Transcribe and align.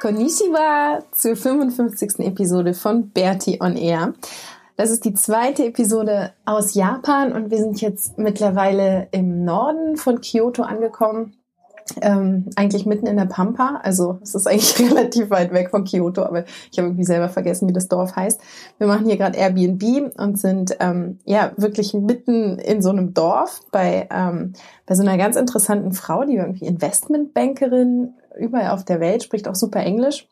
Konnichiwa 0.00 1.00
zur 1.12 1.36
55. 1.36 2.20
Episode 2.20 2.72
von 2.72 3.10
Bertie 3.10 3.60
on 3.60 3.76
Air. 3.76 4.14
Das 4.78 4.90
ist 4.90 5.04
die 5.04 5.12
zweite 5.12 5.66
Episode 5.66 6.32
aus 6.46 6.72
Japan 6.72 7.32
und 7.32 7.50
wir 7.50 7.58
sind 7.58 7.82
jetzt 7.82 8.16
mittlerweile 8.16 9.08
im 9.10 9.44
Norden 9.44 9.98
von 9.98 10.22
Kyoto 10.22 10.62
angekommen. 10.62 11.34
Ähm, 12.00 12.48
eigentlich 12.56 12.86
mitten 12.86 13.08
in 13.08 13.16
der 13.18 13.26
Pampa, 13.26 13.80
also 13.82 14.20
es 14.22 14.34
ist 14.34 14.46
eigentlich 14.46 14.78
relativ 14.90 15.28
weit 15.28 15.52
weg 15.52 15.68
von 15.70 15.84
Kyoto, 15.84 16.22
aber 16.22 16.44
ich 16.72 16.78
habe 16.78 16.88
irgendwie 16.88 17.04
selber 17.04 17.28
vergessen, 17.28 17.68
wie 17.68 17.74
das 17.74 17.88
Dorf 17.88 18.16
heißt. 18.16 18.40
Wir 18.78 18.86
machen 18.86 19.06
hier 19.06 19.18
gerade 19.18 19.36
Airbnb 19.36 20.16
und 20.16 20.38
sind 20.38 20.76
ähm, 20.80 21.18
ja 21.24 21.52
wirklich 21.56 21.92
mitten 21.92 22.58
in 22.58 22.80
so 22.80 22.88
einem 22.88 23.12
Dorf 23.12 23.60
bei 23.70 24.08
ähm, 24.10 24.54
bei 24.86 24.94
so 24.94 25.02
einer 25.02 25.18
ganz 25.18 25.36
interessanten 25.36 25.92
Frau, 25.92 26.24
die 26.24 26.36
irgendwie 26.36 26.64
Investmentbankerin 26.64 28.14
überall 28.38 28.70
auf 28.70 28.84
der 28.84 29.00
Welt, 29.00 29.22
spricht 29.22 29.48
auch 29.48 29.54
super 29.54 29.80
Englisch 29.80 30.26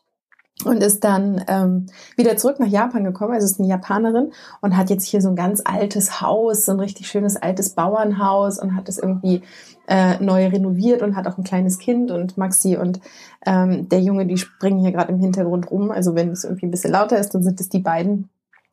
und 0.65 0.83
ist 0.83 1.03
dann 1.03 1.43
ähm, 1.47 1.85
wieder 2.17 2.35
zurück 2.35 2.59
nach 2.59 2.67
Japan 2.67 3.03
gekommen. 3.03 3.33
Also 3.33 3.45
ist 3.45 3.59
eine 3.59 3.69
Japanerin 3.69 4.31
und 4.61 4.75
hat 4.75 4.89
jetzt 4.89 5.05
hier 5.05 5.21
so 5.21 5.29
ein 5.29 5.35
ganz 5.35 5.61
altes 5.63 6.21
Haus, 6.21 6.65
so 6.65 6.73
ein 6.73 6.79
richtig 6.79 7.07
schönes 7.07 7.37
altes 7.37 7.71
Bauernhaus 7.71 8.59
und 8.59 8.75
hat 8.75 8.89
es 8.89 8.97
irgendwie 8.97 9.41
äh, 9.87 10.21
neu 10.21 10.47
renoviert 10.47 11.01
und 11.01 11.15
hat 11.15 11.27
auch 11.27 11.37
ein 11.37 11.43
kleines 11.43 11.79
Kind 11.79 12.11
und 12.11 12.37
Maxi 12.37 12.75
und 12.75 12.99
ähm, 13.45 13.87
der 13.89 14.01
Junge, 14.01 14.25
die 14.25 14.37
springen 14.37 14.79
hier 14.79 14.91
gerade 14.91 15.11
im 15.13 15.19
Hintergrund 15.19 15.71
rum. 15.71 15.91
Also 15.91 16.15
wenn 16.15 16.29
es 16.29 16.43
irgendwie 16.43 16.65
ein 16.65 16.71
bisschen 16.71 16.91
lauter 16.91 17.17
ist, 17.17 17.33
dann 17.33 17.43
sind 17.43 17.59
es 17.61 17.69
die 17.69 17.79
beiden. 17.79 18.29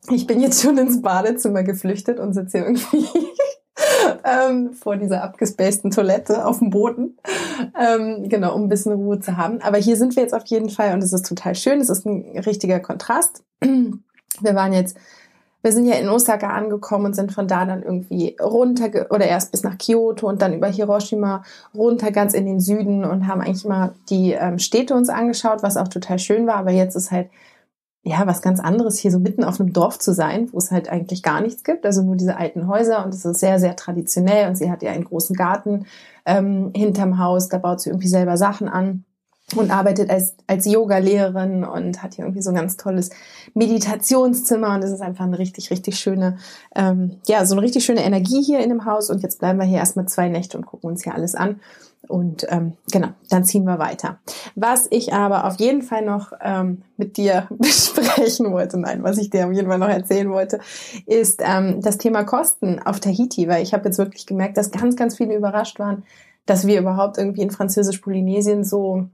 Ich 0.09 0.27
bin 0.27 0.41
jetzt 0.41 0.61
schon 0.61 0.77
ins 0.77 1.01
Badezimmer 1.01 1.63
geflüchtet 1.63 2.19
und 2.19 2.33
sitze 2.33 2.59
hier 2.59 2.67
irgendwie 2.67 3.07
ähm, 4.23 4.73
vor 4.73 4.97
dieser 4.97 5.23
abgespaceden 5.23 5.91
Toilette 5.91 6.45
auf 6.45 6.59
dem 6.59 6.69
Boden. 6.69 7.17
Ähm, 7.79 8.29
genau, 8.29 8.55
um 8.55 8.63
ein 8.63 8.69
bisschen 8.69 8.93
Ruhe 8.93 9.19
zu 9.19 9.37
haben. 9.37 9.61
Aber 9.61 9.77
hier 9.77 9.95
sind 9.97 10.15
wir 10.15 10.23
jetzt 10.23 10.33
auf 10.33 10.45
jeden 10.45 10.69
Fall 10.69 10.93
und 10.93 11.03
es 11.03 11.13
ist 11.13 11.27
total 11.27 11.55
schön. 11.55 11.79
Es 11.79 11.89
ist 11.89 12.05
ein 12.05 12.37
richtiger 12.39 12.79
Kontrast. 12.79 13.43
Wir 14.39 14.53
waren 14.53 14.71
jetzt, 14.71 14.95
wir 15.63 15.71
sind 15.71 15.87
ja 15.87 15.95
in 15.95 16.09
Osaka 16.09 16.49
angekommen 16.49 17.07
und 17.07 17.15
sind 17.15 17.31
von 17.31 17.47
da 17.47 17.65
dann 17.65 17.81
irgendwie 17.81 18.35
runter 18.39 19.07
oder 19.09 19.25
erst 19.25 19.51
bis 19.51 19.63
nach 19.63 19.79
Kyoto 19.79 20.27
und 20.27 20.43
dann 20.43 20.53
über 20.53 20.67
Hiroshima 20.67 21.43
runter 21.73 22.11
ganz 22.11 22.35
in 22.35 22.45
den 22.45 22.59
Süden 22.59 23.03
und 23.03 23.25
haben 23.25 23.41
eigentlich 23.41 23.65
mal 23.65 23.95
die 24.11 24.33
ähm, 24.33 24.59
Städte 24.59 24.93
uns 24.93 25.09
angeschaut, 25.09 25.63
was 25.63 25.75
auch 25.75 25.87
total 25.87 26.19
schön 26.19 26.45
war. 26.45 26.57
Aber 26.57 26.69
jetzt 26.69 26.95
ist 26.95 27.09
halt 27.09 27.29
ja, 28.07 28.25
was 28.25 28.41
ganz 28.41 28.59
anderes, 28.59 28.97
hier 28.97 29.11
so 29.11 29.19
mitten 29.19 29.43
auf 29.43 29.59
einem 29.59 29.73
Dorf 29.73 29.99
zu 29.99 30.13
sein, 30.13 30.47
wo 30.53 30.57
es 30.57 30.71
halt 30.71 30.89
eigentlich 30.89 31.23
gar 31.23 31.41
nichts 31.41 31.63
gibt, 31.63 31.85
also 31.85 32.01
nur 32.03 32.15
diese 32.15 32.37
alten 32.37 32.67
Häuser 32.67 33.03
und 33.03 33.13
es 33.13 33.25
ist 33.25 33.39
sehr, 33.39 33.59
sehr 33.59 33.75
traditionell 33.75 34.47
und 34.47 34.55
sie 34.55 34.71
hat 34.71 34.81
ja 34.81 34.91
einen 34.91 35.03
großen 35.03 35.35
Garten 35.35 35.85
ähm, 36.25 36.71
hinterm 36.73 37.19
Haus, 37.19 37.49
da 37.49 37.57
baut 37.57 37.81
sie 37.81 37.89
irgendwie 37.89 38.07
selber 38.07 38.37
Sachen 38.37 38.69
an 38.69 39.03
und 39.55 39.71
arbeitet 39.71 40.09
als, 40.09 40.35
als 40.47 40.65
Yoga-Lehrerin 40.65 41.65
und 41.65 42.01
hat 42.01 42.15
hier 42.15 42.25
irgendwie 42.25 42.41
so 42.41 42.49
ein 42.49 42.55
ganz 42.55 42.77
tolles 42.77 43.09
Meditationszimmer 43.53 44.75
und 44.75 44.83
es 44.83 44.91
ist 44.91 45.01
einfach 45.01 45.25
eine 45.25 45.39
richtig, 45.39 45.69
richtig 45.69 45.99
schöne, 45.99 46.37
ähm, 46.75 47.17
ja, 47.27 47.45
so 47.45 47.55
eine 47.55 47.61
richtig 47.61 47.85
schöne 47.85 48.03
Energie 48.03 48.41
hier 48.41 48.59
in 48.59 48.69
dem 48.69 48.85
Haus. 48.85 49.09
Und 49.09 49.23
jetzt 49.23 49.39
bleiben 49.39 49.57
wir 49.59 49.65
hier 49.65 49.77
erstmal 49.77 50.05
zwei 50.07 50.27
Nächte 50.27 50.57
und 50.57 50.65
gucken 50.65 50.89
uns 50.89 51.03
hier 51.03 51.15
alles 51.15 51.33
an 51.33 51.61
und 52.07 52.45
ähm, 52.49 52.73
genau, 52.91 53.09
dann 53.29 53.43
ziehen 53.43 53.65
wir 53.65 53.79
weiter. 53.79 54.19
Was 54.55 54.87
ich 54.89 55.13
aber 55.13 55.45
auf 55.45 55.59
jeden 55.59 55.81
Fall 55.81 56.03
noch 56.03 56.31
ähm, 56.41 56.83
mit 56.95 57.17
dir 57.17 57.47
besprechen 57.57 58.51
wollte, 58.51 58.79
nein, 58.79 59.03
was 59.03 59.17
ich 59.17 59.29
dir 59.29 59.47
auf 59.47 59.53
jeden 59.53 59.67
Fall 59.67 59.79
noch 59.79 59.89
erzählen 59.89 60.29
wollte, 60.29 60.59
ist 61.05 61.41
ähm, 61.43 61.81
das 61.81 61.97
Thema 61.97 62.23
Kosten 62.23 62.79
auf 62.79 62.99
Tahiti, 62.99 63.47
weil 63.47 63.63
ich 63.63 63.73
habe 63.73 63.85
jetzt 63.85 63.97
wirklich 63.97 64.25
gemerkt, 64.25 64.57
dass 64.57 64.71
ganz, 64.71 64.95
ganz 64.95 65.17
viele 65.17 65.35
überrascht 65.35 65.79
waren, 65.79 66.03
dass 66.45 66.65
wir 66.65 66.79
überhaupt 66.79 67.17
irgendwie 67.17 67.41
in 67.41 67.51
Französisch-Polynesien 67.51 68.63
so 68.63 69.09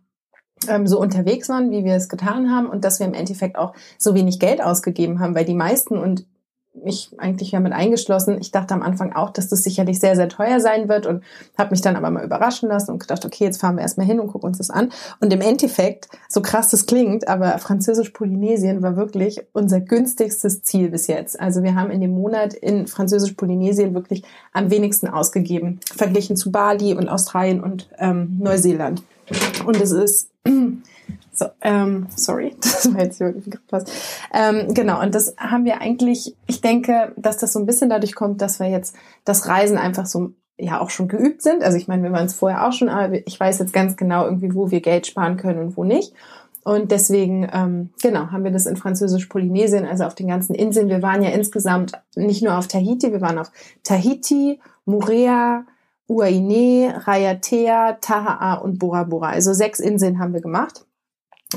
ähm, 0.67 0.88
so 0.88 1.00
unterwegs 1.00 1.50
waren, 1.50 1.71
wie 1.71 1.83
wir 1.83 1.95
es 1.95 2.09
getan 2.09 2.51
haben 2.51 2.67
und 2.67 2.85
dass 2.85 3.00
wir 3.00 3.07
im 3.07 3.13
Endeffekt 3.13 3.57
auch 3.57 3.73
so 3.97 4.15
wenig 4.15 4.39
Geld 4.39 4.63
ausgegeben 4.63 5.19
haben, 5.19 5.35
weil 5.35 5.45
die 5.45 5.55
meisten 5.55 5.97
und 5.97 6.25
mich 6.73 7.11
eigentlich 7.17 7.51
ja 7.51 7.59
mit 7.59 7.73
eingeschlossen. 7.73 8.38
Ich 8.39 8.51
dachte 8.51 8.73
am 8.73 8.81
Anfang 8.81 9.13
auch, 9.13 9.29
dass 9.29 9.47
das 9.47 9.63
sicherlich 9.63 10.00
sehr, 10.00 10.16
sehr 10.16 10.29
teuer 10.29 10.59
sein 10.59 10.89
wird 10.89 11.06
und 11.06 11.23
habe 11.57 11.72
mich 11.72 11.81
dann 11.81 11.95
aber 11.95 12.09
mal 12.09 12.23
überraschen 12.23 12.69
lassen 12.69 12.91
und 12.91 13.00
gedacht, 13.00 13.25
okay, 13.25 13.44
jetzt 13.45 13.61
fahren 13.61 13.75
wir 13.75 13.81
erstmal 13.81 14.07
hin 14.07 14.19
und 14.19 14.28
gucken 14.28 14.47
uns 14.47 14.57
das 14.57 14.69
an. 14.69 14.91
Und 15.19 15.31
im 15.31 15.41
Endeffekt, 15.41 16.09
so 16.28 16.41
krass 16.41 16.69
das 16.69 16.85
klingt, 16.85 17.28
aber 17.28 17.57
Französisch-Polynesien 17.59 18.81
war 18.81 18.95
wirklich 18.95 19.41
unser 19.53 19.81
günstigstes 19.81 20.63
Ziel 20.63 20.89
bis 20.89 21.07
jetzt. 21.07 21.39
Also 21.39 21.63
wir 21.63 21.75
haben 21.75 21.91
in 21.91 22.01
dem 22.01 22.12
Monat 22.12 22.53
in 22.53 22.88
Französisch-Polynesien 22.88 23.94
wirklich 23.94 24.23
am 24.51 24.72
wenigsten 24.72 25.07
ausgegeben, 25.07 25.79
verglichen 25.95 26.35
zu 26.35 26.51
Bali 26.51 26.94
und 26.95 27.07
Australien 27.07 27.62
und 27.62 27.89
ähm, 28.00 28.38
Neuseeland. 28.39 29.03
Und 29.66 29.79
es 29.79 29.91
ist 29.91 30.29
so, 31.43 31.49
ähm, 31.61 32.07
sorry, 32.15 32.55
das 32.61 32.93
war 32.93 33.01
jetzt 33.01 33.21
irgendwie 33.21 33.49
gepasst. 33.49 33.91
Ähm, 34.33 34.73
genau, 34.73 35.01
und 35.01 35.13
das 35.13 35.35
haben 35.37 35.65
wir 35.65 35.81
eigentlich, 35.81 36.35
ich 36.47 36.61
denke, 36.61 37.13
dass 37.17 37.37
das 37.37 37.53
so 37.53 37.59
ein 37.59 37.65
bisschen 37.65 37.89
dadurch 37.89 38.15
kommt, 38.15 38.41
dass 38.41 38.59
wir 38.59 38.67
jetzt 38.67 38.95
das 39.25 39.47
Reisen 39.47 39.77
einfach 39.77 40.05
so 40.05 40.31
ja 40.57 40.79
auch 40.79 40.89
schon 40.89 41.07
geübt 41.07 41.41
sind. 41.41 41.63
Also 41.63 41.77
ich 41.77 41.87
meine, 41.87 42.03
wir 42.03 42.11
waren 42.11 42.27
es 42.27 42.33
vorher 42.33 42.67
auch 42.67 42.73
schon, 42.73 42.89
aber 42.89 43.25
ich 43.27 43.39
weiß 43.39 43.59
jetzt 43.59 43.73
ganz 43.73 43.97
genau 43.97 44.25
irgendwie, 44.25 44.53
wo 44.53 44.71
wir 44.71 44.81
Geld 44.81 45.07
sparen 45.07 45.37
können 45.37 45.59
und 45.59 45.77
wo 45.77 45.83
nicht. 45.83 46.13
Und 46.63 46.91
deswegen, 46.91 47.49
ähm, 47.51 47.89
genau, 48.01 48.27
haben 48.31 48.45
wir 48.45 48.51
das 48.51 48.67
in 48.67 48.77
Französisch-Polynesien, 48.77 49.85
also 49.85 50.05
auf 50.05 50.15
den 50.15 50.29
ganzen 50.29 50.55
Inseln. 50.55 50.87
Wir 50.87 51.01
waren 51.01 51.21
ja 51.21 51.31
insgesamt 51.31 51.91
nicht 52.15 52.41
nur 52.41 52.57
auf 52.57 52.67
Tahiti, 52.67 53.11
wir 53.11 53.19
waren 53.19 53.37
auf 53.37 53.51
Tahiti, 53.83 54.61
Murea, 54.85 55.65
Uaine, 56.07 57.01
Raiatea, 57.05 57.97
Tahaa 57.99 58.55
und 58.55 58.79
Bora 58.79 59.03
Bora. 59.03 59.29
Also 59.29 59.53
sechs 59.53 59.81
Inseln 59.81 60.19
haben 60.19 60.33
wir 60.33 60.41
gemacht 60.41 60.85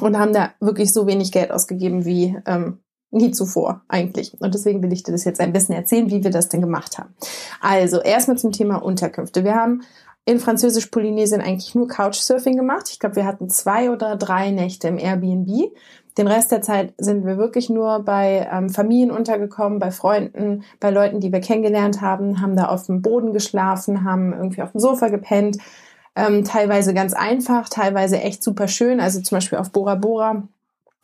und 0.01 0.19
haben 0.19 0.33
da 0.33 0.51
wirklich 0.61 0.93
so 0.93 1.07
wenig 1.07 1.33
Geld 1.33 1.51
ausgegeben 1.51 2.05
wie 2.05 2.37
ähm, 2.47 2.81
nie 3.11 3.31
zuvor 3.31 3.83
eigentlich. 3.89 4.39
Und 4.41 4.55
deswegen 4.55 4.83
will 4.83 4.93
ich 4.93 5.03
dir 5.03 5.13
das 5.13 5.25
jetzt 5.25 5.41
ein 5.41 5.53
bisschen 5.53 5.75
erzählen, 5.75 6.11
wie 6.11 6.25
wir 6.25 6.31
das 6.31 6.49
denn 6.49 6.61
gemacht 6.61 6.99
haben. 6.99 7.15
Also 7.61 8.01
erstmal 8.01 8.39
zum 8.39 8.53
Thema 8.53 8.77
Unterkünfte. 8.77 9.45
Wir 9.45 9.55
haben 9.55 9.83
in 10.25 10.41
Französisch-Polynesien 10.41 11.41
eigentlich 11.41 11.75
nur 11.75 11.87
Couchsurfing 11.87 12.57
gemacht. 12.57 12.89
Ich 12.91 12.99
glaube, 12.99 13.17
wir 13.17 13.25
hatten 13.25 13.49
zwei 13.49 13.91
oder 13.91 14.17
drei 14.17 14.51
Nächte 14.51 14.89
im 14.89 14.99
Airbnb. 14.99 15.73
Den 16.19 16.29
Rest 16.29 16.51
der 16.51 16.63
Zeit 16.63 16.95
sind 16.99 17.27
wir 17.27 17.37
wirklich 17.37 17.69
nur 17.69 18.01
bei 18.01 18.49
ähm, 18.51 18.71
Familien 18.71 19.11
untergekommen, 19.11 19.79
bei 19.79 19.91
Freunden, 19.91 20.65
bei 20.81 20.91
Leuten, 20.91 21.21
die 21.21 21.31
wir 21.31 21.41
kennengelernt 21.41 22.01
haben, 22.01 22.41
haben 22.41 22.57
da 22.57 22.67
auf 22.67 22.87
dem 22.87 23.03
Boden 23.03 23.33
geschlafen, 23.33 24.03
haben 24.03 24.33
irgendwie 24.33 24.63
auf 24.63 24.73
dem 24.73 24.81
Sofa 24.81 25.09
gepennt, 25.09 25.59
ähm, 26.17 26.45
teilweise 26.45 26.95
ganz 26.95 27.13
einfach, 27.13 27.69
teilweise 27.69 28.21
echt 28.21 28.43
super 28.43 28.69
schön. 28.69 29.01
Also 29.01 29.21
zum 29.21 29.37
Beispiel 29.37 29.59
auf 29.59 29.71
Bora 29.71 29.95
Bora 29.95 30.43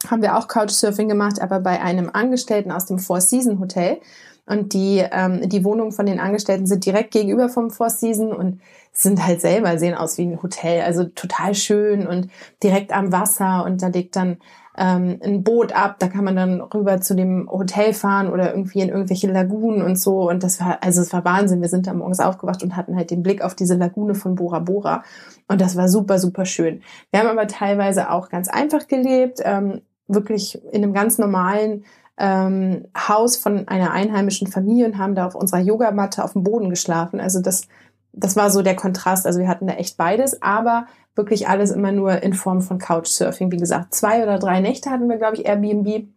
haben 0.09 0.23
wir 0.23 0.37
auch 0.37 0.49
Couchsurfing 0.49 1.09
gemacht, 1.09 1.41
aber 1.41 1.61
bei 1.61 1.81
einem 1.81 2.11
Angestellten 2.13 2.73
aus 2.73 2.87
dem 2.87 2.99
Four 2.99 3.21
Season 3.21 3.61
Hotel. 3.61 4.01
Und 4.47 4.73
die, 4.73 5.05
ähm, 5.13 5.49
die 5.49 5.65
Wohnungen 5.65 5.93
von 5.93 6.07
den 6.07 6.19
Angestellten 6.19 6.67
sind 6.67 6.85
direkt 6.85 7.13
gegenüber 7.13 7.49
vom 7.49 7.71
Four 7.71 7.91
Season 7.91 8.33
und 8.33 8.61
sind 8.93 9.25
halt 9.25 9.41
selber, 9.41 9.79
sehen 9.79 9.95
aus 9.95 10.19
wie 10.19 10.23
ein 10.23 10.43
Hotel. 10.43 10.83
Also 10.83 11.05
total 11.05 11.55
schön 11.55 12.07
und 12.07 12.29
direkt 12.63 12.93
am 12.93 13.13
Wasser 13.13 13.65
und 13.65 13.83
da 13.83 13.89
liegt 13.89 14.17
dann 14.17 14.39
ähm, 14.77 15.19
ein 15.23 15.43
Boot 15.43 15.73
ab, 15.73 15.97
da 15.99 16.09
kann 16.09 16.25
man 16.25 16.37
dann 16.37 16.61
rüber 16.61 17.01
zu 17.01 17.15
dem 17.15 17.49
Hotel 17.51 17.93
fahren 17.93 18.31
oder 18.31 18.55
irgendwie 18.55 18.81
in 18.81 18.89
irgendwelche 18.89 19.31
Lagunen 19.31 19.83
und 19.83 19.99
so. 19.99 20.29
Und 20.29 20.43
das 20.43 20.61
war, 20.61 20.79
also 20.83 21.03
es 21.03 21.13
war 21.13 21.25
Wahnsinn. 21.25 21.61
Wir 21.61 21.69
sind 21.69 21.87
da 21.87 21.93
morgens 21.93 22.21
aufgewacht 22.21 22.63
und 22.63 22.77
hatten 22.77 22.97
halt 22.97 23.11
den 23.11 23.23
Blick 23.23 23.43
auf 23.43 23.55
diese 23.55 23.75
Lagune 23.75 24.15
von 24.15 24.35
Bora 24.35 24.61
Bora. 24.61 25.03
Und 25.49 25.61
das 25.61 25.77
war 25.77 25.89
super, 25.89 26.19
super 26.19 26.47
schön. 26.47 26.83
Wir 27.11 27.21
haben 27.21 27.29
aber 27.29 27.47
teilweise 27.47 28.11
auch 28.11 28.31
ganz 28.31 28.49
einfach 28.49 28.89
gelebt, 28.89 29.41
ähm, 29.45 29.83
wirklich 30.09 30.63
in 30.73 30.83
einem 30.83 30.95
ganz 30.95 31.19
normalen 31.19 31.85
ähm, 32.19 32.87
Haus 32.97 33.37
von 33.37 33.69
einer 33.69 33.93
einheimischen 33.93 34.47
Familie 34.47 34.87
und 34.87 34.99
haben 34.99 35.15
da 35.15 35.27
auf 35.27 35.35
unserer 35.35 35.61
Yogamatte 35.61 36.25
auf 36.25 36.33
dem 36.33 36.45
Boden 36.45 36.71
geschlafen. 36.71 37.21
Also 37.21 37.41
das 37.41 37.69
das 38.13 38.37
war 38.37 38.51
so 38.51 38.63
der 38.63 38.77
Kontrast. 38.77 39.27
Also 39.27 39.41
wir 39.41 39.49
hatten 39.49 39.67
da 39.67 39.75
echt 39.75 39.97
beides, 39.97 40.43
aber 40.43 40.87
wirklich 41.15 41.49
alles 41.49 41.71
immer 41.71 41.93
nur 41.93 42.23
in 42.23 42.35
Form 42.35 42.63
von 42.63 42.79
Couchsurfing. 42.79 43.51
Wie 43.53 43.59
gesagt, 43.59 43.95
zwei 43.95 44.23
oder 44.23 44.39
drei 44.39 44.61
Nächte 44.61 44.91
hatten 44.91 45.09
wir, 45.09 45.19
glaube 45.19 45.37
ich, 45.37 45.47
Airbnb. 45.47 46.09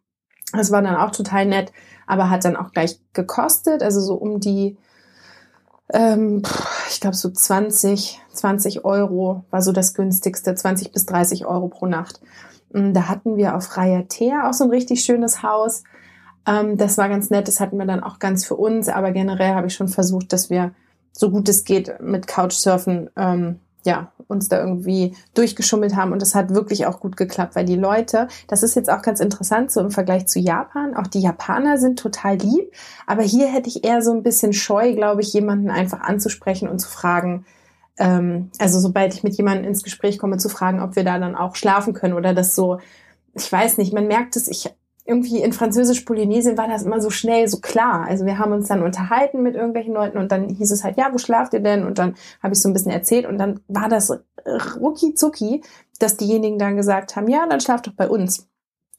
Das 0.53 0.71
war 0.71 0.81
dann 0.81 0.95
auch 0.95 1.11
total 1.11 1.45
nett, 1.45 1.71
aber 2.07 2.29
hat 2.29 2.45
dann 2.45 2.55
auch 2.55 2.71
gleich 2.71 2.99
gekostet. 3.13 3.83
Also 3.83 3.99
so 3.99 4.15
um 4.15 4.39
die, 4.39 4.77
ähm, 5.91 6.43
ich 6.89 7.01
glaube 7.01 7.15
so 7.15 7.29
20, 7.29 8.21
20 8.31 8.85
Euro 8.85 9.43
war 9.51 9.61
so 9.61 9.71
das 9.71 9.93
günstigste, 9.93 10.55
20 10.55 10.91
bis 10.91 11.05
30 11.05 11.45
Euro 11.45 11.67
pro 11.67 11.87
Nacht. 11.87 12.21
Mm, 12.71 12.93
da 12.93 13.09
hatten 13.09 13.35
wir 13.35 13.55
auf 13.55 13.75
Raya 13.75 14.03
Thea 14.03 14.49
auch 14.49 14.53
so 14.53 14.63
ein 14.63 14.69
richtig 14.69 15.03
schönes 15.03 15.43
Haus. 15.43 15.83
Ähm, 16.47 16.77
das 16.77 16.97
war 16.97 17.09
ganz 17.09 17.29
nett, 17.29 17.47
das 17.47 17.59
hatten 17.59 17.77
wir 17.77 17.85
dann 17.85 18.03
auch 18.03 18.19
ganz 18.19 18.45
für 18.45 18.55
uns, 18.55 18.87
aber 18.87 19.11
generell 19.11 19.55
habe 19.55 19.67
ich 19.67 19.75
schon 19.75 19.87
versucht, 19.87 20.31
dass 20.31 20.49
wir 20.49 20.71
so 21.11 21.31
gut 21.31 21.49
es 21.49 21.63
geht 21.63 22.01
mit 22.01 22.27
Couchsurfen 22.27 23.09
ähm, 23.15 23.59
ja, 23.85 24.11
uns 24.27 24.49
da 24.49 24.59
irgendwie 24.59 25.15
durchgeschummelt 25.33 25.95
haben. 25.95 26.11
Und 26.11 26.21
das 26.21 26.35
hat 26.35 26.53
wirklich 26.53 26.85
auch 26.87 26.99
gut 26.99 27.15
geklappt, 27.15 27.55
weil 27.55 27.65
die 27.65 27.75
Leute, 27.75 28.27
das 28.47 28.63
ist 28.63 28.75
jetzt 28.75 28.89
auch 28.89 29.01
ganz 29.01 29.19
interessant 29.19 29.71
so 29.71 29.79
im 29.79 29.91
Vergleich 29.91 30.27
zu 30.27 30.39
Japan, 30.39 30.95
auch 30.95 31.07
die 31.07 31.21
Japaner 31.21 31.77
sind 31.77 31.99
total 31.99 32.37
lieb, 32.37 32.73
aber 33.05 33.23
hier 33.23 33.47
hätte 33.47 33.69
ich 33.69 33.83
eher 33.83 34.01
so 34.01 34.11
ein 34.11 34.23
bisschen 34.23 34.53
scheu, 34.53 34.93
glaube 34.93 35.21
ich, 35.21 35.31
jemanden 35.33 35.69
einfach 35.69 36.01
anzusprechen 36.01 36.67
und 36.67 36.79
zu 36.79 36.89
fragen, 36.89 37.45
ähm, 37.97 38.49
also 38.59 38.79
sobald 38.79 39.13
ich 39.13 39.23
mit 39.23 39.35
jemandem 39.35 39.65
ins 39.65 39.83
Gespräch 39.83 40.17
komme, 40.17 40.37
zu 40.37 40.49
fragen, 40.49 40.81
ob 40.81 40.95
wir 40.95 41.03
da 41.03 41.19
dann 41.19 41.35
auch 41.35 41.55
schlafen 41.55 41.93
können 41.93 42.13
oder 42.13 42.33
das 42.33 42.55
so, 42.55 42.79
ich 43.33 43.51
weiß 43.51 43.77
nicht, 43.77 43.93
man 43.93 44.07
merkt 44.07 44.35
es, 44.35 44.47
ich 44.47 44.73
irgendwie 45.05 45.41
in 45.41 45.53
Französisch-Polynesien 45.53 46.57
war 46.57 46.67
das 46.67 46.83
immer 46.83 46.99
so 46.99 47.11
schnell, 47.11 47.47
so 47.47 47.59
klar. 47.59 48.05
Also 48.07 48.25
wir 48.25 48.39
haben 48.39 48.51
uns 48.51 48.67
dann 48.67 48.81
unterhalten 48.81 49.43
mit 49.43 49.55
irgendwelchen 49.55 49.93
Leuten 49.93 50.17
und 50.17 50.31
dann 50.31 50.49
hieß 50.49 50.71
es 50.71 50.83
halt, 50.83 50.97
ja, 50.97 51.09
wo 51.13 51.19
schlaft 51.19 51.53
ihr 51.53 51.59
denn? 51.59 51.85
Und 51.85 51.99
dann 51.99 52.15
habe 52.41 52.53
ich 52.53 52.61
so 52.61 52.67
ein 52.67 52.73
bisschen 52.73 52.91
erzählt 52.91 53.27
und 53.27 53.37
dann 53.37 53.59
war 53.67 53.87
das 53.87 54.11
rucki 54.79 55.13
zucki, 55.13 55.63
dass 55.99 56.17
diejenigen 56.17 56.57
dann 56.57 56.75
gesagt 56.75 57.15
haben, 57.15 57.27
ja, 57.27 57.45
dann 57.47 57.61
schlaft 57.61 57.87
doch 57.87 57.93
bei 57.93 58.09
uns. 58.09 58.47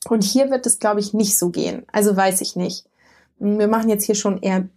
Und 0.08 0.22
hier 0.22 0.50
wird 0.50 0.66
es, 0.66 0.78
glaube 0.78 1.00
ich, 1.00 1.12
nicht 1.12 1.36
so 1.36 1.50
gehen. 1.50 1.84
Also 1.92 2.16
weiß 2.16 2.40
ich 2.40 2.54
nicht. 2.54 2.86
Wir 3.38 3.68
machen 3.68 3.88
jetzt 3.88 4.04
hier 4.04 4.14
schon 4.14 4.40
eher 4.40 4.68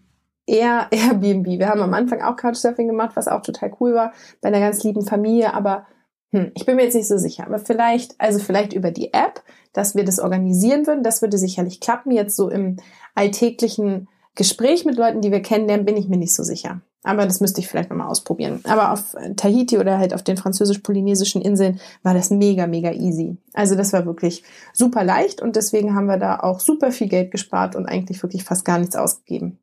eher 0.48 0.88
Airbnb. 0.92 1.46
Wir 1.46 1.70
haben 1.70 1.82
am 1.82 1.94
Anfang 1.94 2.22
auch 2.22 2.36
Couchsurfing 2.36 2.88
gemacht, 2.88 3.12
was 3.16 3.28
auch 3.28 3.42
total 3.42 3.72
cool 3.80 3.94
war, 3.94 4.14
bei 4.42 4.50
einer 4.50 4.60
ganz 4.60 4.84
lieben 4.84 5.06
Familie, 5.06 5.54
aber 5.54 5.86
hm, 6.32 6.52
ich 6.54 6.66
bin 6.66 6.76
mir 6.76 6.84
jetzt 6.84 6.96
nicht 6.96 7.08
so 7.08 7.18
sicher, 7.18 7.46
aber 7.46 7.60
vielleicht, 7.60 8.16
also 8.20 8.40
vielleicht 8.40 8.74
über 8.74 8.92
die 8.92 9.14
App, 9.14 9.44
dass 9.74 9.96
wir 9.96 10.04
das 10.04 10.20
organisieren 10.20 10.86
würden, 10.88 11.04
das 11.04 11.22
würde 11.22 11.38
sicherlich 11.38 11.80
klappen. 11.80 12.12
Jetzt 12.12 12.36
so 12.36 12.50
im 12.50 12.78
alltäglichen 13.16 14.08
Gespräch 14.36 14.86
mit 14.86 14.98
Leuten, 14.98 15.22
die 15.22 15.32
wir 15.32 15.42
kennenlernen, 15.42 15.86
bin 15.86 15.98
ich 15.98 16.08
mir 16.08 16.18
nicht 16.18 16.34
so 16.34 16.44
sicher. 16.44 16.82
Aber 17.04 17.26
das 17.26 17.40
müsste 17.40 17.62
ich 17.62 17.68
vielleicht 17.68 17.90
nochmal 17.90 18.08
ausprobieren. 18.08 18.60
Aber 18.66 18.92
auf 18.92 19.16
Tahiti 19.38 19.78
oder 19.78 19.98
halt 19.98 20.14
auf 20.14 20.22
den 20.22 20.38
französisch-polynesischen 20.38 21.42
Inseln 21.42 21.80
war 22.04 22.14
das 22.14 22.30
mega, 22.30 22.68
mega 22.68 22.92
easy. 22.92 23.38
Also 23.54 23.76
das 23.76 23.94
war 23.94 24.06
wirklich 24.06 24.44
super 24.74 25.04
leicht 25.04 25.42
und 25.42 25.56
deswegen 25.56 25.96
haben 25.96 26.08
wir 26.08 26.18
da 26.18 26.40
auch 26.42 26.60
super 26.60 26.92
viel 26.92 27.08
Geld 27.08 27.32
gespart 27.32 27.76
und 27.76 27.86
eigentlich 27.86 28.22
wirklich 28.22 28.44
fast 28.44 28.66
gar 28.66 28.80
nichts 28.80 28.98
ausgegeben. 28.98 29.60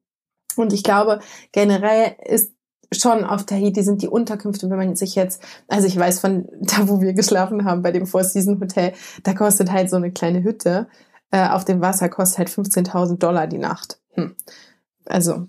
Und 0.57 0.73
ich 0.73 0.83
glaube, 0.83 1.21
generell 1.53 2.17
ist 2.25 2.56
schon 2.93 3.25
auf 3.25 3.45
Tahiti 3.45 3.83
sind 3.83 4.03
die 4.03 4.09
Unterkünfte, 4.09 4.71
wenn 4.71 4.79
man 4.79 4.97
sich 4.97 5.15
jetzt, 5.15 5.43
also 5.69 5.87
ich 5.87 5.99
weiß 5.99 6.21
von 6.21 6.49
da, 6.61 6.89
wo 6.89 7.01
wir 7.01 7.13
geschlafen 7.13 7.65
haben, 7.65 7.83
bei 7.83 7.93
dem 7.93 8.07
Four 8.07 8.25
Season 8.25 8.61
Hotel, 8.61 8.93
da 9.23 9.35
kostet 9.35 9.73
halt 9.73 9.91
so 9.91 9.97
eine 9.97 10.13
kleine 10.13 10.43
Hütte 10.43 10.87
äh, 11.31 11.49
auf 11.49 11.65
dem 11.65 11.81
Wasser 11.81 12.09
kostet 12.09 12.39
halt 12.39 12.49
15.000 12.49 13.19
Dollar 13.19 13.47
die 13.47 13.59
Nacht. 13.59 13.99
Hm. 14.13 14.35
Also 15.07 15.49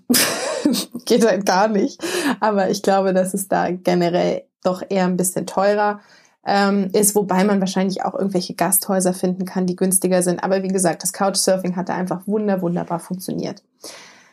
geht 1.04 1.26
halt 1.26 1.46
gar 1.46 1.68
nicht. 1.68 2.02
Aber 2.40 2.70
ich 2.70 2.82
glaube, 2.82 3.14
dass 3.14 3.34
es 3.34 3.48
da 3.48 3.70
generell 3.70 4.44
doch 4.62 4.82
eher 4.88 5.04
ein 5.04 5.16
bisschen 5.16 5.46
teurer 5.46 6.00
ähm, 6.44 6.90
ist, 6.92 7.14
wobei 7.14 7.44
man 7.44 7.60
wahrscheinlich 7.60 8.04
auch 8.04 8.14
irgendwelche 8.14 8.54
Gasthäuser 8.54 9.12
finden 9.12 9.44
kann, 9.44 9.66
die 9.66 9.76
günstiger 9.76 10.22
sind. 10.22 10.42
Aber 10.42 10.62
wie 10.62 10.68
gesagt, 10.68 11.02
das 11.02 11.12
Couchsurfing 11.12 11.76
hat 11.76 11.88
da 11.88 11.94
einfach 11.94 12.26
wunder, 12.26 12.60
wunderbar 12.60 13.00
funktioniert. 13.00 13.62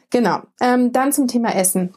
Genau. 0.10 0.40
Ähm, 0.62 0.92
dann 0.92 1.12
zum 1.12 1.28
Thema 1.28 1.56
Essen. 1.56 1.94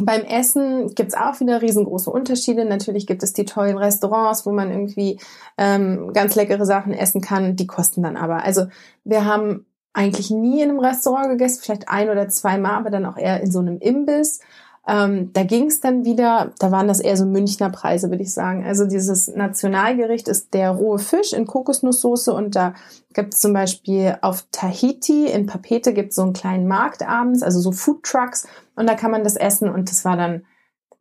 Beim 0.00 0.22
Essen 0.22 0.94
gibt's 0.94 1.14
auch 1.14 1.40
wieder 1.40 1.62
riesengroße 1.62 2.10
Unterschiede. 2.10 2.64
Natürlich 2.64 3.06
gibt 3.06 3.22
es 3.22 3.32
die 3.32 3.44
tollen 3.44 3.78
Restaurants, 3.78 4.44
wo 4.44 4.52
man 4.52 4.70
irgendwie 4.70 5.20
ähm, 5.56 6.12
ganz 6.12 6.34
leckere 6.34 6.66
Sachen 6.66 6.92
essen 6.92 7.20
kann. 7.20 7.56
Die 7.56 7.66
kosten 7.66 8.02
dann 8.02 8.16
aber. 8.16 8.44
Also 8.44 8.66
wir 9.04 9.24
haben 9.24 9.66
eigentlich 9.92 10.30
nie 10.30 10.60
in 10.60 10.70
einem 10.70 10.80
Restaurant 10.80 11.28
gegessen, 11.28 11.60
vielleicht 11.62 11.88
ein 11.88 12.10
oder 12.10 12.28
zwei 12.28 12.58
Mal, 12.58 12.76
aber 12.76 12.90
dann 12.90 13.06
auch 13.06 13.16
eher 13.16 13.40
in 13.40 13.50
so 13.50 13.60
einem 13.60 13.78
Imbiss. 13.78 14.40
Ähm, 14.86 15.32
da 15.32 15.44
ging 15.44 15.66
es 15.66 15.80
dann 15.80 16.04
wieder, 16.04 16.52
da 16.58 16.70
waren 16.70 16.88
das 16.88 17.00
eher 17.00 17.16
so 17.16 17.24
Münchner 17.24 17.70
Preise, 17.70 18.10
würde 18.10 18.22
ich 18.22 18.34
sagen. 18.34 18.64
Also 18.64 18.86
dieses 18.86 19.28
Nationalgericht 19.28 20.28
ist 20.28 20.52
der 20.52 20.72
rohe 20.72 20.98
Fisch 20.98 21.32
in 21.32 21.46
Kokosnusssoße 21.46 22.32
und 22.34 22.54
da 22.54 22.74
gibt 23.14 23.32
es 23.32 23.40
zum 23.40 23.54
Beispiel 23.54 24.18
auf 24.20 24.46
Tahiti 24.52 25.26
in 25.26 25.46
Papete 25.46 25.94
gibt 25.94 26.10
es 26.10 26.16
so 26.16 26.22
einen 26.22 26.34
kleinen 26.34 26.68
Markt 26.68 27.02
abends, 27.02 27.42
also 27.42 27.60
so 27.60 27.72
Food 27.72 28.02
Trucks 28.02 28.46
und 28.76 28.86
da 28.86 28.94
kann 28.94 29.10
man 29.10 29.24
das 29.24 29.36
essen 29.36 29.70
und 29.70 29.90
das 29.90 30.04
war 30.04 30.18
dann, 30.18 30.44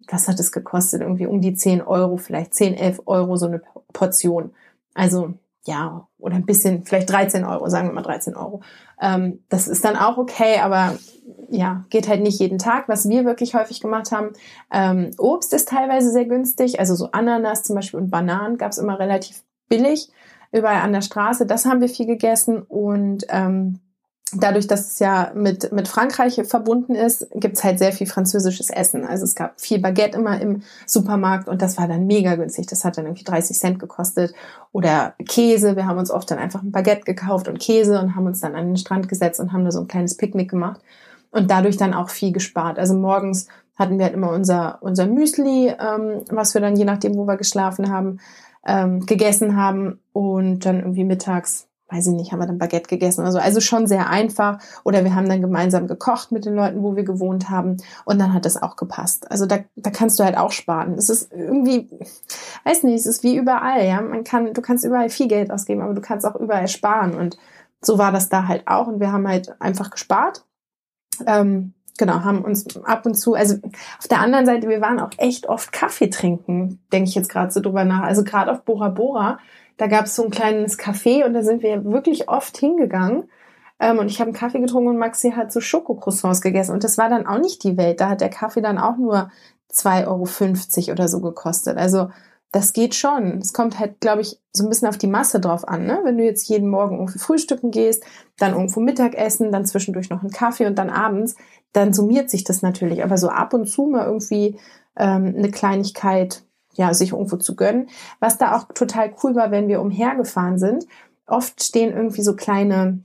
was 0.09 0.29
hat 0.29 0.39
es 0.39 0.53
gekostet? 0.53 1.01
Irgendwie 1.01 1.27
um 1.27 1.41
die 1.41 1.53
10 1.53 1.81
Euro, 1.81 2.15
vielleicht 2.15 2.53
10, 2.53 2.75
11 2.75 3.01
Euro 3.05 3.35
so 3.35 3.47
eine 3.47 3.61
Portion. 3.91 4.53
Also 4.93 5.33
ja, 5.65 6.07
oder 6.17 6.35
ein 6.35 6.45
bisschen, 6.45 6.85
vielleicht 6.85 7.09
13 7.09 7.45
Euro, 7.45 7.69
sagen 7.69 7.87
wir 7.87 7.93
mal 7.93 8.01
13 8.01 8.35
Euro. 8.35 8.61
Ähm, 9.01 9.43
das 9.49 9.67
ist 9.67 9.85
dann 9.85 9.95
auch 9.95 10.17
okay, 10.17 10.59
aber 10.59 10.97
ja, 11.49 11.85
geht 11.89 12.07
halt 12.07 12.21
nicht 12.21 12.39
jeden 12.39 12.57
Tag. 12.57 12.89
Was 12.89 13.07
wir 13.07 13.25
wirklich 13.25 13.55
häufig 13.55 13.79
gemacht 13.79 14.11
haben, 14.11 14.31
ähm, 14.71 15.11
Obst 15.17 15.53
ist 15.53 15.69
teilweise 15.69 16.11
sehr 16.11 16.25
günstig, 16.25 16.79
also 16.79 16.95
so 16.95 17.11
Ananas 17.11 17.63
zum 17.63 17.75
Beispiel 17.75 17.99
und 17.99 18.09
Bananen 18.09 18.57
gab 18.57 18.71
es 18.71 18.77
immer 18.77 18.99
relativ 18.99 19.43
billig 19.69 20.09
überall 20.51 20.81
an 20.81 20.93
der 20.93 21.01
Straße. 21.01 21.45
Das 21.45 21.65
haben 21.65 21.81
wir 21.81 21.89
viel 21.89 22.05
gegessen 22.05 22.61
und 22.61 23.25
ähm, 23.29 23.79
dadurch, 24.35 24.67
dass 24.67 24.93
es 24.93 24.99
ja 24.99 25.31
mit, 25.35 25.71
mit 25.71 25.87
Frankreich 25.87 26.41
verbunden 26.45 26.95
ist, 26.95 27.27
gibt's 27.33 27.63
halt 27.63 27.79
sehr 27.79 27.91
viel 27.91 28.07
französisches 28.07 28.69
Essen. 28.69 29.05
Also 29.05 29.23
es 29.23 29.35
gab 29.35 29.59
viel 29.59 29.79
Baguette 29.79 30.17
immer 30.17 30.39
im 30.39 30.63
Supermarkt 30.85 31.47
und 31.47 31.61
das 31.61 31.77
war 31.77 31.87
dann 31.87 32.05
mega 32.07 32.35
günstig. 32.35 32.67
Das 32.67 32.85
hat 32.85 32.97
dann 32.97 33.05
irgendwie 33.05 33.23
30 33.23 33.57
Cent 33.57 33.79
gekostet. 33.79 34.33
Oder 34.71 35.13
Käse. 35.27 35.75
Wir 35.75 35.85
haben 35.85 35.99
uns 35.99 36.11
oft 36.11 36.29
dann 36.31 36.39
einfach 36.39 36.63
ein 36.63 36.71
Baguette 36.71 37.03
gekauft 37.03 37.47
und 37.47 37.59
Käse 37.59 37.99
und 37.99 38.15
haben 38.15 38.25
uns 38.25 38.41
dann 38.41 38.55
an 38.55 38.67
den 38.67 38.77
Strand 38.77 39.09
gesetzt 39.09 39.39
und 39.39 39.53
haben 39.53 39.65
da 39.65 39.71
so 39.71 39.81
ein 39.81 39.87
kleines 39.87 40.17
Picknick 40.17 40.49
gemacht 40.49 40.81
und 41.31 41.49
dadurch 41.49 41.77
dann 41.77 41.93
auch 41.93 42.09
viel 42.09 42.31
gespart. 42.31 42.79
Also 42.79 42.93
morgens 42.93 43.47
hatten 43.75 43.97
wir 43.97 44.05
halt 44.05 44.13
immer 44.13 44.29
unser, 44.29 44.77
unser 44.81 45.07
Müsli, 45.07 45.67
ähm, 45.67 46.21
was 46.29 46.53
wir 46.53 46.61
dann 46.61 46.75
je 46.75 46.85
nachdem, 46.85 47.15
wo 47.15 47.25
wir 47.25 47.37
geschlafen 47.37 47.91
haben, 47.91 48.19
ähm, 48.65 49.05
gegessen 49.05 49.57
haben 49.57 49.99
und 50.13 50.65
dann 50.65 50.79
irgendwie 50.79 51.03
mittags 51.03 51.67
weiß 51.93 52.07
ich 52.07 52.13
nicht, 52.13 52.31
haben 52.31 52.39
wir 52.39 52.47
dann 52.47 52.57
Baguette 52.57 52.87
gegessen 52.87 53.21
oder 53.21 53.31
so. 53.31 53.39
Also 53.39 53.61
schon 53.61 53.87
sehr 53.87 54.09
einfach. 54.09 54.59
Oder 54.83 55.03
wir 55.03 55.13
haben 55.13 55.29
dann 55.29 55.41
gemeinsam 55.41 55.87
gekocht 55.87 56.31
mit 56.31 56.45
den 56.45 56.55
Leuten, 56.55 56.81
wo 56.81 56.95
wir 56.95 57.03
gewohnt 57.03 57.49
haben. 57.49 57.77
Und 58.05 58.19
dann 58.19 58.33
hat 58.33 58.45
das 58.45 58.61
auch 58.61 58.75
gepasst. 58.75 59.29
Also 59.31 59.45
da, 59.45 59.59
da 59.75 59.91
kannst 59.91 60.19
du 60.19 60.23
halt 60.23 60.37
auch 60.37 60.51
sparen. 60.51 60.95
Es 60.95 61.09
ist 61.09 61.31
irgendwie, 61.31 61.89
weiß 62.63 62.83
nicht, 62.83 62.95
es 62.95 63.05
ist 63.05 63.23
wie 63.23 63.35
überall, 63.35 63.85
ja. 63.85 64.01
Man 64.01 64.23
kann, 64.23 64.53
du 64.53 64.61
kannst 64.61 64.83
überall 64.83 65.09
viel 65.09 65.27
Geld 65.27 65.51
ausgeben, 65.51 65.81
aber 65.81 65.93
du 65.93 66.01
kannst 66.01 66.25
auch 66.25 66.35
überall 66.35 66.67
sparen. 66.67 67.13
Und 67.13 67.37
so 67.81 67.97
war 67.97 68.11
das 68.11 68.29
da 68.29 68.47
halt 68.47 68.67
auch. 68.67 68.87
Und 68.87 68.99
wir 68.99 69.11
haben 69.11 69.27
halt 69.27 69.61
einfach 69.61 69.91
gespart. 69.91 70.45
Ähm, 71.27 71.73
genau, 71.97 72.23
haben 72.23 72.43
uns 72.43 72.75
ab 72.83 73.05
und 73.05 73.15
zu, 73.15 73.35
also 73.35 73.55
auf 73.99 74.07
der 74.07 74.19
anderen 74.19 74.45
Seite, 74.45 74.67
wir 74.67 74.81
waren 74.81 74.99
auch 74.99 75.11
echt 75.17 75.47
oft 75.47 75.71
Kaffee 75.71 76.09
trinken, 76.09 76.79
denke 76.91 77.09
ich 77.09 77.15
jetzt 77.15 77.29
gerade 77.29 77.51
so 77.51 77.61
drüber 77.61 77.85
nach. 77.85 78.01
Also 78.01 78.23
gerade 78.23 78.51
auf 78.51 78.63
Bora 78.63 78.89
Bora 78.89 79.37
da 79.77 79.87
gab 79.87 80.05
es 80.05 80.15
so 80.15 80.23
ein 80.23 80.31
kleines 80.31 80.77
Café 80.77 81.25
und 81.25 81.33
da 81.33 81.43
sind 81.43 81.63
wir 81.63 81.83
wirklich 81.85 82.29
oft 82.29 82.57
hingegangen. 82.57 83.29
Ähm, 83.79 83.99
und 83.99 84.07
ich 84.07 84.19
habe 84.19 84.29
einen 84.29 84.37
Kaffee 84.37 84.59
getrunken 84.59 84.89
und 84.89 84.97
Maxi 84.97 85.31
hat 85.31 85.51
so 85.51 85.59
Schokocroissants 85.59 86.41
gegessen. 86.41 86.73
Und 86.73 86.83
das 86.83 86.97
war 86.97 87.09
dann 87.09 87.25
auch 87.25 87.39
nicht 87.39 87.63
die 87.63 87.77
Welt. 87.77 87.99
Da 87.99 88.09
hat 88.09 88.21
der 88.21 88.29
Kaffee 88.29 88.61
dann 88.61 88.77
auch 88.77 88.97
nur 88.97 89.31
2,50 89.71 90.07
Euro 90.87 90.91
oder 90.91 91.07
so 91.07 91.21
gekostet. 91.21 91.77
Also 91.77 92.09
das 92.51 92.71
geht 92.73 92.93
schon. 92.93 93.39
Es 93.39 93.51
kommt 93.51 93.79
halt, 93.79 93.99
glaube 93.99 94.21
ich, 94.21 94.39
so 94.53 94.63
ein 94.63 94.69
bisschen 94.69 94.87
auf 94.87 94.99
die 94.99 95.07
Masse 95.07 95.39
drauf 95.39 95.67
an. 95.67 95.85
Ne? 95.85 96.01
Wenn 96.03 96.19
du 96.19 96.23
jetzt 96.23 96.47
jeden 96.47 96.69
Morgen 96.69 96.99
irgendwie 96.99 97.17
frühstücken 97.17 97.71
gehst, 97.71 98.03
dann 98.37 98.53
irgendwo 98.53 98.79
Mittagessen, 98.79 99.51
dann 99.51 99.65
zwischendurch 99.65 100.11
noch 100.11 100.21
einen 100.21 100.31
Kaffee 100.31 100.67
und 100.67 100.77
dann 100.77 100.91
abends, 100.91 101.35
dann 101.73 101.93
summiert 101.93 102.29
sich 102.29 102.43
das 102.43 102.61
natürlich. 102.61 103.03
Aber 103.03 103.17
so 103.17 103.29
ab 103.29 103.55
und 103.55 103.65
zu 103.65 103.87
mal 103.87 104.05
irgendwie 104.05 104.59
ähm, 104.95 105.33
eine 105.35 105.49
Kleinigkeit 105.49 106.43
ja, 106.73 106.93
sich 106.93 107.11
irgendwo 107.11 107.37
zu 107.37 107.55
gönnen. 107.55 107.89
Was 108.19 108.37
da 108.37 108.55
auch 108.55 108.65
total 108.73 109.13
cool 109.23 109.35
war, 109.35 109.51
wenn 109.51 109.67
wir 109.67 109.81
umhergefahren 109.81 110.57
sind. 110.57 110.85
Oft 111.27 111.63
stehen 111.63 111.93
irgendwie 111.93 112.21
so 112.21 112.35
kleine, 112.35 112.99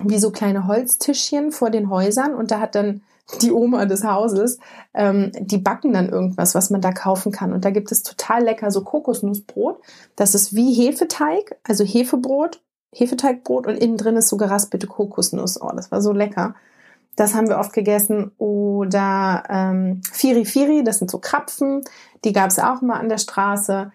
wie 0.00 0.18
so 0.18 0.30
kleine 0.30 0.66
Holztischchen 0.66 1.52
vor 1.52 1.70
den 1.70 1.90
Häusern 1.90 2.34
und 2.34 2.50
da 2.50 2.60
hat 2.60 2.74
dann 2.74 3.02
die 3.42 3.52
Oma 3.52 3.84
des 3.84 4.04
Hauses, 4.04 4.58
ähm, 4.94 5.32
die 5.38 5.58
backen 5.58 5.92
dann 5.92 6.08
irgendwas, 6.08 6.54
was 6.54 6.70
man 6.70 6.80
da 6.80 6.92
kaufen 6.92 7.30
kann. 7.30 7.52
Und 7.52 7.64
da 7.64 7.70
gibt 7.70 7.92
es 7.92 8.02
total 8.02 8.42
lecker 8.42 8.70
so 8.70 8.82
Kokosnussbrot. 8.82 9.80
Das 10.16 10.34
ist 10.34 10.54
wie 10.54 10.72
Hefeteig, 10.72 11.56
also 11.62 11.84
Hefebrot, 11.84 12.62
Hefeteigbrot 12.94 13.66
und 13.66 13.76
innen 13.76 13.98
drin 13.98 14.16
ist 14.16 14.28
so 14.28 14.38
geraspelte 14.38 14.86
Kokosnuss. 14.86 15.60
Oh, 15.60 15.70
das 15.74 15.90
war 15.90 16.00
so 16.00 16.12
lecker. 16.12 16.54
Das 17.18 17.34
haben 17.34 17.48
wir 17.48 17.58
oft 17.58 17.72
gegessen. 17.72 18.30
Oder 18.38 19.42
ähm, 19.50 20.02
Firi 20.12 20.44
Firi, 20.44 20.84
das 20.84 21.00
sind 21.00 21.10
so 21.10 21.18
Krapfen. 21.18 21.82
Die 22.24 22.32
gab 22.32 22.50
es 22.50 22.60
auch 22.60 22.80
mal 22.80 23.00
an 23.00 23.08
der 23.08 23.18
Straße. 23.18 23.90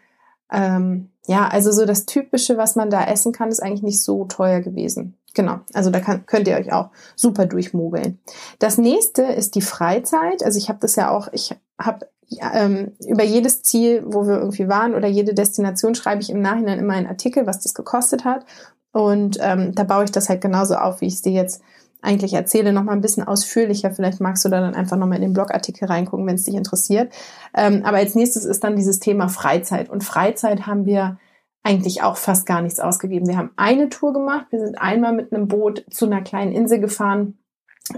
Ähm, 0.52 1.10
ja, 1.26 1.48
also 1.48 1.72
so 1.72 1.86
das 1.86 2.06
Typische, 2.06 2.58
was 2.58 2.76
man 2.76 2.90
da 2.90 3.06
essen 3.06 3.32
kann, 3.32 3.48
ist 3.48 3.64
eigentlich 3.64 3.82
nicht 3.82 4.02
so 4.02 4.26
teuer 4.26 4.60
gewesen. 4.60 5.18
Genau, 5.34 5.62
also 5.74 5.90
da 5.90 6.02
kann, 6.02 6.26
könnt 6.26 6.50
ihr 6.50 6.58
euch 6.58 6.74
auch 6.74 6.90
super 7.16 7.46
durchmogeln. 7.46 8.20
Das 8.60 8.78
nächste 8.78 9.24
ist 9.24 9.56
die 9.56 9.62
Freizeit. 9.62 10.44
Also 10.44 10.58
ich 10.58 10.68
habe 10.68 10.80
das 10.82 10.98
ja 10.98 11.10
auch, 11.10 11.30
ich 11.32 11.56
habe 11.80 12.10
ähm, 12.54 12.92
über 13.08 13.24
jedes 13.24 13.64
Ziel, 13.64 14.04
wo 14.06 14.28
wir 14.28 14.36
irgendwie 14.40 14.68
waren 14.68 14.96
oder 14.96 15.08
jede 15.08 15.34
Destination 15.34 15.96
schreibe 15.96 16.22
ich 16.22 16.30
im 16.30 16.42
Nachhinein 16.42 16.78
immer 16.78 16.94
einen 16.94 17.08
Artikel, 17.08 17.48
was 17.48 17.62
das 17.62 17.74
gekostet 17.74 18.26
hat. 18.26 18.46
Und 18.92 19.38
ähm, 19.40 19.74
da 19.74 19.86
baue 19.86 20.04
ich 20.04 20.12
das 20.12 20.28
halt 20.28 20.42
genauso 20.42 20.76
auf, 20.76 21.00
wie 21.00 21.08
ich 21.08 21.16
es 21.16 21.22
dir 21.22 21.32
jetzt 21.32 21.62
eigentlich 22.04 22.34
erzähle, 22.34 22.74
noch 22.74 22.84
mal 22.84 22.92
ein 22.92 23.02
bisschen 23.02 23.24
ausführlicher. 23.24 23.92
Vielleicht 23.92 24.20
magst 24.20 24.44
du 24.44 24.50
da 24.50 24.60
dann 24.60 24.76
einfach 24.76 24.98
noch 24.98 25.08
mal 25.08 25.16
in 25.16 25.22
den 25.22 25.34
Blogartikel 25.34 25.88
reingucken, 25.88 26.28
wenn 26.28 26.36
es 26.36 26.44
dich 26.44 26.56
interessiert. 26.56 27.12
Ähm, 27.56 27.82
aber 27.86 27.98
als 27.98 28.14
nächstes 28.14 28.46
ist 28.46 28.64
dann 28.64 28.76
dieses 28.76 29.00
Thema 29.00 29.30
Freizeit. 29.30 29.90
Und 29.90 30.04
Freizeit 30.04 30.68
haben 30.68 30.86
wir 30.86 31.18
eigentlich 31.64 32.04
auch 32.04 32.18
fast 32.18 32.46
gar 32.46 32.62
nichts 32.62 32.82
ausgegeben. 32.82 33.28
Wir 33.28 33.38
haben 33.38 33.52
eine 33.56 33.88
Tour 33.88 34.12
gemacht. 34.12 34.48
Wir 34.50 34.60
sind 34.60 34.80
einmal 34.80 35.14
mit 35.14 35.32
einem 35.32 35.48
Boot 35.48 35.86
zu 35.90 36.06
einer 36.06 36.22
kleinen 36.22 36.52
Insel 36.52 36.80
gefahren, 36.80 37.38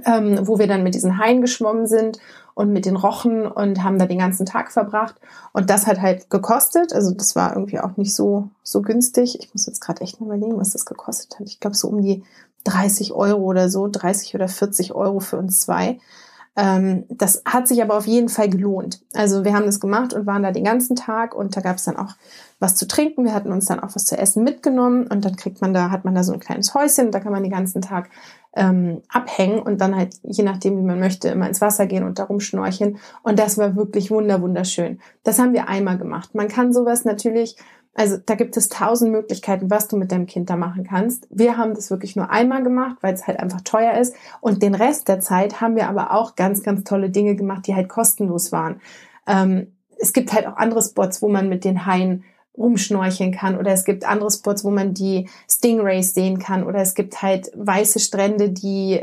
ähm, 0.05 0.47
wo 0.47 0.59
wir 0.59 0.67
dann 0.67 0.83
mit 0.83 0.93
diesen 0.93 1.17
Haien 1.17 1.41
geschwommen 1.41 1.87
sind 1.87 2.19
und 2.53 2.71
mit 2.71 2.85
den 2.85 2.95
Rochen 2.95 3.47
und 3.47 3.83
haben 3.83 3.97
da 3.97 4.05
den 4.05 4.19
ganzen 4.19 4.45
Tag 4.45 4.71
verbracht. 4.71 5.15
Und 5.51 5.71
das 5.71 5.87
hat 5.87 5.99
halt 5.99 6.29
gekostet. 6.29 6.93
Also 6.93 7.11
das 7.11 7.35
war 7.35 7.55
irgendwie 7.55 7.79
auch 7.79 7.97
nicht 7.97 8.13
so, 8.13 8.49
so 8.61 8.83
günstig. 8.83 9.39
Ich 9.39 9.51
muss 9.51 9.65
jetzt 9.65 9.81
gerade 9.81 10.01
echt 10.01 10.21
mal 10.21 10.27
überlegen, 10.27 10.59
was 10.59 10.73
das 10.73 10.85
gekostet 10.85 11.39
hat. 11.39 11.47
Ich 11.47 11.59
glaube 11.59 11.75
so 11.75 11.87
um 11.87 12.03
die 12.03 12.23
30 12.65 13.13
Euro 13.13 13.41
oder 13.41 13.69
so, 13.69 13.87
30 13.87 14.35
oder 14.35 14.47
40 14.47 14.93
Euro 14.93 15.19
für 15.19 15.37
uns 15.37 15.61
zwei. 15.61 15.99
Ähm, 16.57 17.03
das 17.09 17.41
hat 17.45 17.67
sich 17.67 17.81
aber 17.81 17.97
auf 17.97 18.07
jeden 18.07 18.29
Fall 18.29 18.49
gelohnt. 18.49 19.01
Also 19.13 19.43
wir 19.43 19.53
haben 19.53 19.65
das 19.65 19.79
gemacht 19.79 20.13
und 20.13 20.25
waren 20.25 20.43
da 20.43 20.51
den 20.51 20.63
ganzen 20.63 20.95
Tag 20.95 21.35
und 21.35 21.55
da 21.55 21.61
gab 21.61 21.77
es 21.77 21.83
dann 21.83 21.97
auch 21.97 22.13
was 22.59 22.75
zu 22.75 22.87
trinken. 22.87 23.25
Wir 23.25 23.33
hatten 23.33 23.51
uns 23.51 23.65
dann 23.65 23.81
auch 23.81 23.93
was 23.93 24.05
zu 24.05 24.17
essen 24.17 24.43
mitgenommen 24.43 25.07
und 25.07 25.25
dann 25.25 25.35
kriegt 25.35 25.61
man 25.61 25.73
da, 25.73 25.91
hat 25.91 26.05
man 26.05 26.15
da 26.15 26.23
so 26.23 26.31
ein 26.31 26.39
kleines 26.39 26.73
Häuschen, 26.73 27.11
da 27.11 27.19
kann 27.19 27.33
man 27.33 27.43
den 27.43 27.51
ganzen 27.51 27.81
Tag 27.81 28.09
ähm, 28.55 29.01
abhängen 29.09 29.59
und 29.59 29.81
dann 29.81 29.97
halt, 29.97 30.15
je 30.23 30.43
nachdem, 30.43 30.77
wie 30.77 30.85
man 30.85 30.99
möchte, 30.99 31.27
immer 31.27 31.47
ins 31.47 31.59
Wasser 31.59 31.87
gehen 31.87 32.05
und 32.05 32.19
darum 32.19 32.39
schnorcheln. 32.39 32.99
Und 33.21 33.37
das 33.37 33.57
war 33.57 33.75
wirklich 33.75 34.09
wunder, 34.09 34.41
wunderschön. 34.41 34.99
Das 35.23 35.39
haben 35.39 35.51
wir 35.51 35.67
einmal 35.67 35.97
gemacht. 35.97 36.35
Man 36.35 36.47
kann 36.47 36.71
sowas 36.71 37.03
natürlich 37.03 37.57
also 37.95 38.17
da 38.23 38.35
gibt 38.35 38.57
es 38.57 38.67
tausend 38.67 39.11
Möglichkeiten, 39.11 39.69
was 39.69 39.87
du 39.87 39.95
mit 39.95 40.11
deinem 40.11 40.25
Kind 40.25 40.49
da 40.49 40.57
machen 40.57 40.83
kannst. 40.83 41.27
Wir 41.29 41.57
haben 41.57 41.73
das 41.73 41.89
wirklich 41.89 42.17
nur 42.17 42.29
einmal 42.29 42.61
gemacht, 42.61 42.97
weil 42.99 43.13
es 43.13 43.25
halt 43.25 43.39
einfach 43.39 43.61
teuer 43.61 43.93
ist. 43.97 44.13
Und 44.41 44.61
den 44.61 44.75
Rest 44.75 45.07
der 45.07 45.21
Zeit 45.21 45.61
haben 45.61 45.77
wir 45.77 45.87
aber 45.87 46.11
auch 46.11 46.35
ganz, 46.35 46.61
ganz 46.61 46.83
tolle 46.83 47.09
Dinge 47.09 47.35
gemacht, 47.35 47.65
die 47.67 47.73
halt 47.73 47.87
kostenlos 47.87 48.51
waren. 48.51 48.81
Ähm, 49.25 49.71
es 49.97 50.11
gibt 50.11 50.33
halt 50.33 50.45
auch 50.45 50.57
andere 50.57 50.81
Spots, 50.81 51.21
wo 51.21 51.29
man 51.29 51.47
mit 51.47 51.63
den 51.63 51.85
Haien 51.85 52.25
rumschnorcheln 52.57 53.31
kann 53.31 53.57
oder 53.57 53.71
es 53.71 53.85
gibt 53.85 54.05
andere 54.05 54.31
Spots, 54.31 54.65
wo 54.65 54.71
man 54.71 54.93
die 54.93 55.29
Stingrays 55.49 56.13
sehen 56.13 56.37
kann 56.37 56.63
oder 56.63 56.79
es 56.79 56.95
gibt 56.95 57.21
halt 57.21 57.49
weiße 57.55 57.99
Strände, 57.99 58.49
die 58.49 59.01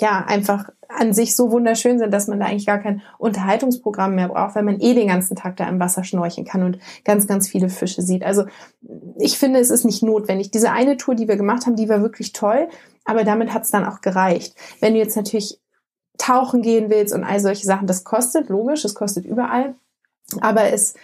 ja 0.00 0.24
einfach 0.26 0.70
an 0.88 1.12
sich 1.12 1.36
so 1.36 1.50
wunderschön 1.50 1.98
sind, 1.98 2.12
dass 2.12 2.28
man 2.28 2.40
da 2.40 2.46
eigentlich 2.46 2.66
gar 2.66 2.78
kein 2.78 3.02
Unterhaltungsprogramm 3.18 4.14
mehr 4.14 4.28
braucht, 4.28 4.54
weil 4.54 4.62
man 4.62 4.80
eh 4.80 4.94
den 4.94 5.08
ganzen 5.08 5.36
Tag 5.36 5.56
da 5.56 5.68
im 5.68 5.78
Wasser 5.78 6.02
schnorcheln 6.02 6.46
kann 6.46 6.62
und 6.62 6.78
ganz, 7.04 7.26
ganz 7.26 7.48
viele 7.48 7.68
Fische 7.68 8.00
sieht. 8.02 8.24
Also 8.24 8.44
ich 9.18 9.38
finde, 9.38 9.60
es 9.60 9.70
ist 9.70 9.84
nicht 9.84 10.02
notwendig. 10.02 10.50
Diese 10.50 10.72
eine 10.72 10.96
Tour, 10.96 11.14
die 11.14 11.28
wir 11.28 11.36
gemacht 11.36 11.66
haben, 11.66 11.76
die 11.76 11.88
war 11.88 12.00
wirklich 12.00 12.32
toll, 12.32 12.68
aber 13.04 13.24
damit 13.24 13.52
hat 13.52 13.64
es 13.64 13.70
dann 13.70 13.84
auch 13.84 14.00
gereicht. 14.00 14.54
Wenn 14.80 14.94
du 14.94 14.98
jetzt 14.98 15.16
natürlich 15.16 15.60
tauchen 16.16 16.62
gehen 16.62 16.90
willst 16.90 17.14
und 17.14 17.24
all 17.24 17.40
solche 17.40 17.66
Sachen, 17.66 17.86
das 17.86 18.04
kostet, 18.04 18.48
logisch, 18.48 18.84
es 18.84 18.94
kostet 18.94 19.26
überall, 19.26 19.74
aber 20.40 20.72
es 20.72 20.94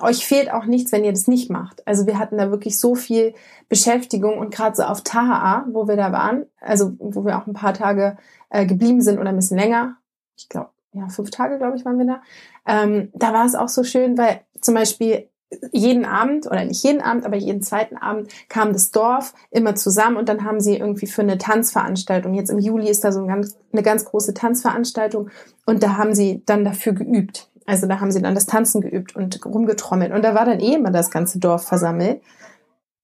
euch 0.00 0.26
fehlt 0.26 0.52
auch 0.52 0.64
nichts, 0.64 0.92
wenn 0.92 1.04
ihr 1.04 1.12
das 1.12 1.26
nicht 1.26 1.50
macht. 1.50 1.86
Also 1.86 2.06
wir 2.06 2.18
hatten 2.18 2.38
da 2.38 2.50
wirklich 2.50 2.78
so 2.78 2.94
viel 2.94 3.34
Beschäftigung 3.68 4.38
und 4.38 4.54
gerade 4.54 4.76
so 4.76 4.82
auf 4.82 5.02
Taha, 5.02 5.66
wo 5.70 5.88
wir 5.88 5.96
da 5.96 6.12
waren, 6.12 6.46
also 6.60 6.92
wo 6.98 7.24
wir 7.24 7.38
auch 7.38 7.46
ein 7.46 7.54
paar 7.54 7.74
Tage 7.74 8.16
äh, 8.50 8.66
geblieben 8.66 9.00
sind 9.00 9.18
oder 9.18 9.30
ein 9.30 9.36
bisschen 9.36 9.58
länger, 9.58 9.96
ich 10.36 10.48
glaube, 10.48 10.70
ja, 10.92 11.08
fünf 11.08 11.30
Tage, 11.30 11.58
glaube 11.58 11.76
ich, 11.76 11.84
waren 11.84 11.98
wir 11.98 12.06
da. 12.06 12.22
Ähm, 12.66 13.10
da 13.14 13.32
war 13.32 13.46
es 13.46 13.54
auch 13.54 13.68
so 13.68 13.84
schön, 13.84 14.18
weil 14.18 14.40
zum 14.60 14.74
Beispiel 14.74 15.28
jeden 15.72 16.04
Abend 16.04 16.46
oder 16.46 16.64
nicht 16.64 16.82
jeden 16.84 17.00
Abend, 17.00 17.24
aber 17.24 17.36
jeden 17.36 17.62
zweiten 17.62 17.96
Abend 17.96 18.30
kam 18.48 18.72
das 18.72 18.90
Dorf 18.90 19.34
immer 19.50 19.74
zusammen 19.74 20.16
und 20.16 20.28
dann 20.28 20.44
haben 20.44 20.60
sie 20.60 20.76
irgendwie 20.76 21.06
für 21.06 21.22
eine 21.22 21.38
Tanzveranstaltung. 21.38 22.34
Jetzt 22.34 22.50
im 22.50 22.58
Juli 22.58 22.88
ist 22.88 23.02
da 23.02 23.12
so 23.12 23.20
ein 23.20 23.28
ganz, 23.28 23.56
eine 23.72 23.82
ganz 23.82 24.04
große 24.04 24.34
Tanzveranstaltung 24.34 25.30
und 25.66 25.82
da 25.82 25.96
haben 25.96 26.14
sie 26.14 26.42
dann 26.46 26.64
dafür 26.64 26.92
geübt. 26.92 27.49
Also 27.70 27.86
da 27.86 28.00
haben 28.00 28.10
sie 28.10 28.20
dann 28.20 28.34
das 28.34 28.46
Tanzen 28.46 28.80
geübt 28.80 29.14
und 29.14 29.44
rumgetrommelt. 29.46 30.12
Und 30.12 30.24
da 30.24 30.34
war 30.34 30.44
dann 30.44 30.58
eh 30.58 30.74
immer 30.74 30.90
das 30.90 31.12
ganze 31.12 31.38
Dorf 31.38 31.64
versammelt. 31.64 32.20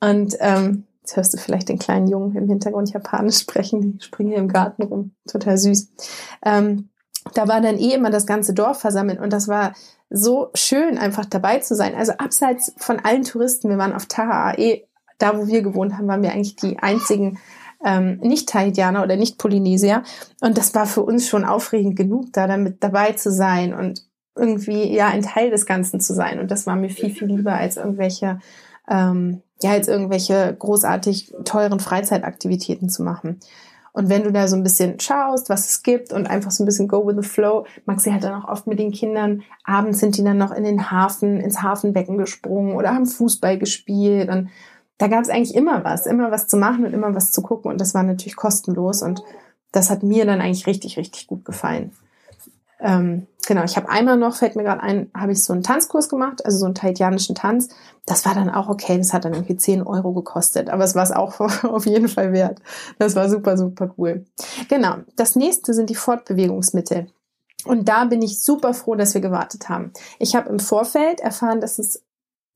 Und 0.00 0.36
ähm, 0.40 0.86
jetzt 1.02 1.16
hörst 1.16 1.34
du 1.34 1.38
vielleicht 1.38 1.68
den 1.68 1.78
kleinen 1.78 2.08
Jungen 2.08 2.34
im 2.34 2.48
Hintergrund 2.48 2.92
Japanisch 2.92 3.38
sprechen. 3.38 3.80
Die 3.80 4.04
springen 4.04 4.30
hier 4.30 4.38
im 4.38 4.48
Garten 4.48 4.82
rum. 4.82 5.12
Total 5.30 5.56
süß. 5.56 5.92
Ähm, 6.44 6.88
da 7.32 7.46
war 7.46 7.60
dann 7.60 7.78
eh 7.78 7.94
immer 7.94 8.10
das 8.10 8.26
ganze 8.26 8.54
Dorf 8.54 8.80
versammelt. 8.80 9.20
Und 9.20 9.32
das 9.32 9.46
war 9.46 9.72
so 10.10 10.50
schön, 10.54 10.98
einfach 10.98 11.26
dabei 11.26 11.60
zu 11.60 11.76
sein. 11.76 11.94
Also 11.94 12.14
abseits 12.18 12.74
von 12.76 12.98
allen 12.98 13.22
Touristen, 13.22 13.68
wir 13.68 13.78
waren 13.78 13.92
auf 13.92 14.06
Taha, 14.06 14.58
eh, 14.58 14.82
da 15.18 15.38
wo 15.38 15.46
wir 15.46 15.62
gewohnt 15.62 15.96
haben, 15.96 16.08
waren 16.08 16.22
wir 16.24 16.32
eigentlich 16.32 16.56
die 16.56 16.80
einzigen 16.80 17.38
ähm, 17.84 18.18
Nicht-Tahitianer 18.20 19.04
oder 19.04 19.14
Nicht-Polynesier. 19.14 20.02
Und 20.40 20.58
das 20.58 20.74
war 20.74 20.86
für 20.86 21.02
uns 21.02 21.28
schon 21.28 21.44
aufregend 21.44 21.94
genug, 21.94 22.32
da 22.32 22.48
damit 22.48 22.82
dabei 22.82 23.12
zu 23.12 23.30
sein 23.30 23.72
und 23.72 24.04
irgendwie 24.36 24.94
ja 24.94 25.08
ein 25.08 25.22
Teil 25.22 25.50
des 25.50 25.66
Ganzen 25.66 26.00
zu 26.00 26.14
sein. 26.14 26.38
Und 26.38 26.50
das 26.50 26.66
war 26.66 26.76
mir 26.76 26.90
viel, 26.90 27.10
viel 27.10 27.28
lieber 27.28 27.54
als 27.54 27.76
irgendwelche, 27.76 28.38
ähm, 28.88 29.42
ja, 29.62 29.70
als 29.72 29.88
irgendwelche 29.88 30.54
großartig 30.58 31.34
teuren 31.44 31.80
Freizeitaktivitäten 31.80 32.88
zu 32.88 33.02
machen. 33.02 33.40
Und 33.96 34.10
wenn 34.10 34.24
du 34.24 34.30
da 34.30 34.46
so 34.46 34.56
ein 34.56 34.62
bisschen 34.62 35.00
schaust, 35.00 35.48
was 35.48 35.70
es 35.70 35.82
gibt 35.82 36.12
und 36.12 36.26
einfach 36.26 36.50
so 36.50 36.62
ein 36.62 36.66
bisschen 36.66 36.86
go 36.86 37.06
with 37.06 37.16
the 37.18 37.26
flow, 37.26 37.64
Maxi 37.86 38.10
hat 38.10 38.24
dann 38.24 38.42
auch 38.42 38.46
oft 38.46 38.66
mit 38.66 38.78
den 38.78 38.92
Kindern, 38.92 39.42
abends 39.64 40.00
sind 40.00 40.18
die 40.18 40.22
dann 40.22 40.36
noch 40.36 40.52
in 40.52 40.64
den 40.64 40.90
Hafen, 40.90 41.40
ins 41.40 41.62
Hafenbecken 41.62 42.18
gesprungen 42.18 42.76
oder 42.76 42.94
haben 42.94 43.06
Fußball 43.06 43.58
gespielt 43.58 44.28
und 44.28 44.50
da 44.98 45.08
gab 45.08 45.22
es 45.22 45.30
eigentlich 45.30 45.54
immer 45.54 45.82
was, 45.82 46.04
immer 46.04 46.30
was 46.30 46.46
zu 46.46 46.58
machen 46.58 46.84
und 46.84 46.92
immer 46.92 47.14
was 47.14 47.32
zu 47.32 47.40
gucken 47.40 47.70
und 47.70 47.80
das 47.80 47.94
war 47.94 48.02
natürlich 48.02 48.36
kostenlos 48.36 49.00
und 49.00 49.22
das 49.72 49.88
hat 49.88 50.02
mir 50.02 50.26
dann 50.26 50.42
eigentlich 50.42 50.66
richtig, 50.66 50.98
richtig 50.98 51.26
gut 51.26 51.46
gefallen. 51.46 51.92
Ähm, 52.80 53.26
genau, 53.46 53.64
ich 53.64 53.76
habe 53.76 53.88
einmal 53.88 54.16
noch, 54.16 54.36
fällt 54.36 54.56
mir 54.56 54.62
gerade 54.62 54.82
ein, 54.82 55.10
habe 55.14 55.32
ich 55.32 55.42
so 55.42 55.52
einen 55.52 55.62
Tanzkurs 55.62 56.08
gemacht, 56.08 56.44
also 56.44 56.58
so 56.58 56.66
einen 56.66 56.74
tahitianischen 56.74 57.34
Tanz. 57.34 57.68
Das 58.04 58.24
war 58.26 58.34
dann 58.34 58.50
auch 58.50 58.68
okay, 58.68 58.98
das 58.98 59.12
hat 59.12 59.24
dann 59.24 59.34
irgendwie 59.34 59.56
10 59.56 59.82
Euro 59.82 60.12
gekostet, 60.12 60.68
aber 60.68 60.84
es 60.84 60.94
war 60.94 61.02
es 61.02 61.12
auch 61.12 61.40
auf 61.64 61.86
jeden 61.86 62.08
Fall 62.08 62.32
wert. 62.32 62.60
Das 62.98 63.16
war 63.16 63.28
super, 63.28 63.56
super 63.56 63.94
cool. 63.98 64.24
Genau, 64.68 64.96
das 65.16 65.36
nächste 65.36 65.74
sind 65.74 65.90
die 65.90 65.94
Fortbewegungsmittel. 65.94 67.06
Und 67.64 67.88
da 67.88 68.04
bin 68.04 68.22
ich 68.22 68.42
super 68.42 68.74
froh, 68.74 68.94
dass 68.94 69.14
wir 69.14 69.20
gewartet 69.20 69.68
haben. 69.68 69.92
Ich 70.18 70.36
habe 70.36 70.48
im 70.50 70.60
Vorfeld 70.60 71.20
erfahren, 71.20 71.60
dass 71.60 71.78
es 71.78 72.02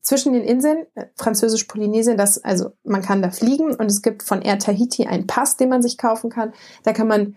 zwischen 0.01 0.33
den 0.33 0.43
Inseln, 0.43 0.85
äh, 0.95 1.05
Französisch-Polynesien, 1.15 2.17
das, 2.17 2.43
also 2.43 2.71
man 2.83 3.01
kann 3.01 3.21
da 3.21 3.29
fliegen 3.29 3.75
und 3.75 3.85
es 3.85 4.01
gibt 4.01 4.23
von 4.23 4.41
Air 4.41 4.59
Tahiti 4.59 5.05
einen 5.05 5.27
Pass, 5.27 5.57
den 5.57 5.69
man 5.69 5.81
sich 5.81 5.97
kaufen 5.97 6.29
kann. 6.29 6.53
Da 6.83 6.93
kann 6.93 7.07
man 7.07 7.35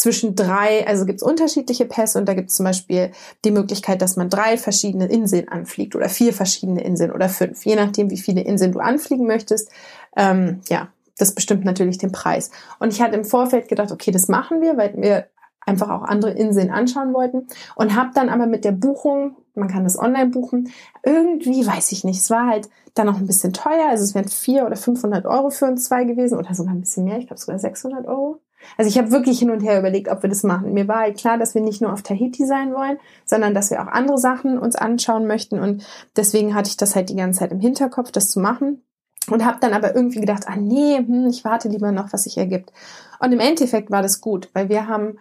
zwischen 0.00 0.34
drei, 0.34 0.86
also 0.86 1.04
gibt 1.04 1.18
es 1.18 1.22
unterschiedliche 1.22 1.84
Pässe 1.84 2.18
und 2.18 2.26
da 2.26 2.32
gibt 2.32 2.48
es 2.48 2.56
zum 2.56 2.64
Beispiel 2.64 3.10
die 3.44 3.50
Möglichkeit, 3.50 4.00
dass 4.00 4.16
man 4.16 4.30
drei 4.30 4.56
verschiedene 4.56 5.04
Inseln 5.04 5.48
anfliegt 5.48 5.94
oder 5.94 6.08
vier 6.08 6.32
verschiedene 6.32 6.82
Inseln 6.82 7.12
oder 7.12 7.28
fünf, 7.28 7.66
je 7.66 7.76
nachdem, 7.76 8.08
wie 8.08 8.16
viele 8.16 8.40
Inseln 8.40 8.72
du 8.72 8.78
anfliegen 8.78 9.26
möchtest. 9.26 9.70
Ähm, 10.16 10.62
ja, 10.70 10.88
das 11.18 11.34
bestimmt 11.34 11.66
natürlich 11.66 11.98
den 11.98 12.12
Preis. 12.12 12.50
Und 12.78 12.94
ich 12.94 13.02
hatte 13.02 13.14
im 13.14 13.26
Vorfeld 13.26 13.68
gedacht, 13.68 13.92
okay, 13.92 14.10
das 14.10 14.28
machen 14.28 14.62
wir, 14.62 14.78
weil 14.78 14.94
wir 14.96 15.26
einfach 15.66 15.90
auch 15.90 16.02
andere 16.04 16.30
Inseln 16.30 16.70
anschauen 16.70 17.12
wollten 17.12 17.46
und 17.74 17.94
habe 17.94 18.10
dann 18.14 18.30
aber 18.30 18.46
mit 18.46 18.64
der 18.64 18.72
Buchung, 18.72 19.36
man 19.54 19.68
kann 19.68 19.84
das 19.84 19.98
online 19.98 20.30
buchen, 20.30 20.72
irgendwie 21.02 21.66
weiß 21.66 21.92
ich 21.92 22.04
nicht, 22.04 22.20
es 22.20 22.30
war 22.30 22.46
halt 22.46 22.70
dann 22.94 23.04
noch 23.04 23.18
ein 23.18 23.26
bisschen 23.26 23.52
teuer, 23.52 23.90
also 23.90 24.02
es 24.02 24.14
wären 24.14 24.28
vier 24.28 24.64
oder 24.64 24.76
500 24.76 25.26
Euro 25.26 25.50
für 25.50 25.66
uns 25.66 25.84
zwei 25.84 26.04
gewesen 26.04 26.38
oder 26.38 26.54
sogar 26.54 26.72
ein 26.72 26.80
bisschen 26.80 27.04
mehr, 27.04 27.18
ich 27.18 27.26
glaube 27.26 27.40
sogar 27.40 27.58
600 27.58 28.06
Euro. 28.06 28.40
Also 28.76 28.88
ich 28.88 28.98
habe 28.98 29.10
wirklich 29.10 29.38
hin 29.38 29.50
und 29.50 29.60
her 29.60 29.78
überlegt, 29.78 30.08
ob 30.08 30.22
wir 30.22 30.30
das 30.30 30.42
machen. 30.42 30.72
Mir 30.72 30.88
war 30.88 31.00
halt 31.00 31.18
klar, 31.18 31.38
dass 31.38 31.54
wir 31.54 31.62
nicht 31.62 31.80
nur 31.80 31.92
auf 31.92 32.02
Tahiti 32.02 32.46
sein 32.46 32.72
wollen, 32.74 32.98
sondern 33.24 33.54
dass 33.54 33.70
wir 33.70 33.82
auch 33.82 33.88
andere 33.88 34.18
Sachen 34.18 34.58
uns 34.58 34.76
anschauen 34.76 35.26
möchten. 35.26 35.58
Und 35.58 35.86
deswegen 36.16 36.54
hatte 36.54 36.68
ich 36.68 36.76
das 36.76 36.94
halt 36.94 37.10
die 37.10 37.16
ganze 37.16 37.40
Zeit 37.40 37.52
im 37.52 37.60
Hinterkopf, 37.60 38.10
das 38.10 38.30
zu 38.30 38.40
machen. 38.40 38.82
Und 39.28 39.44
habe 39.44 39.58
dann 39.60 39.74
aber 39.74 39.94
irgendwie 39.94 40.20
gedacht, 40.20 40.44
ah 40.46 40.56
nee, 40.56 40.96
hm, 40.96 41.26
ich 41.28 41.44
warte 41.44 41.68
lieber 41.68 41.92
noch, 41.92 42.12
was 42.12 42.24
sich 42.24 42.38
ergibt. 42.38 42.72
Und 43.20 43.32
im 43.32 43.40
Endeffekt 43.40 43.90
war 43.90 44.02
das 44.02 44.20
gut, 44.20 44.48
weil 44.54 44.68
wir 44.68 44.88
haben 44.88 45.18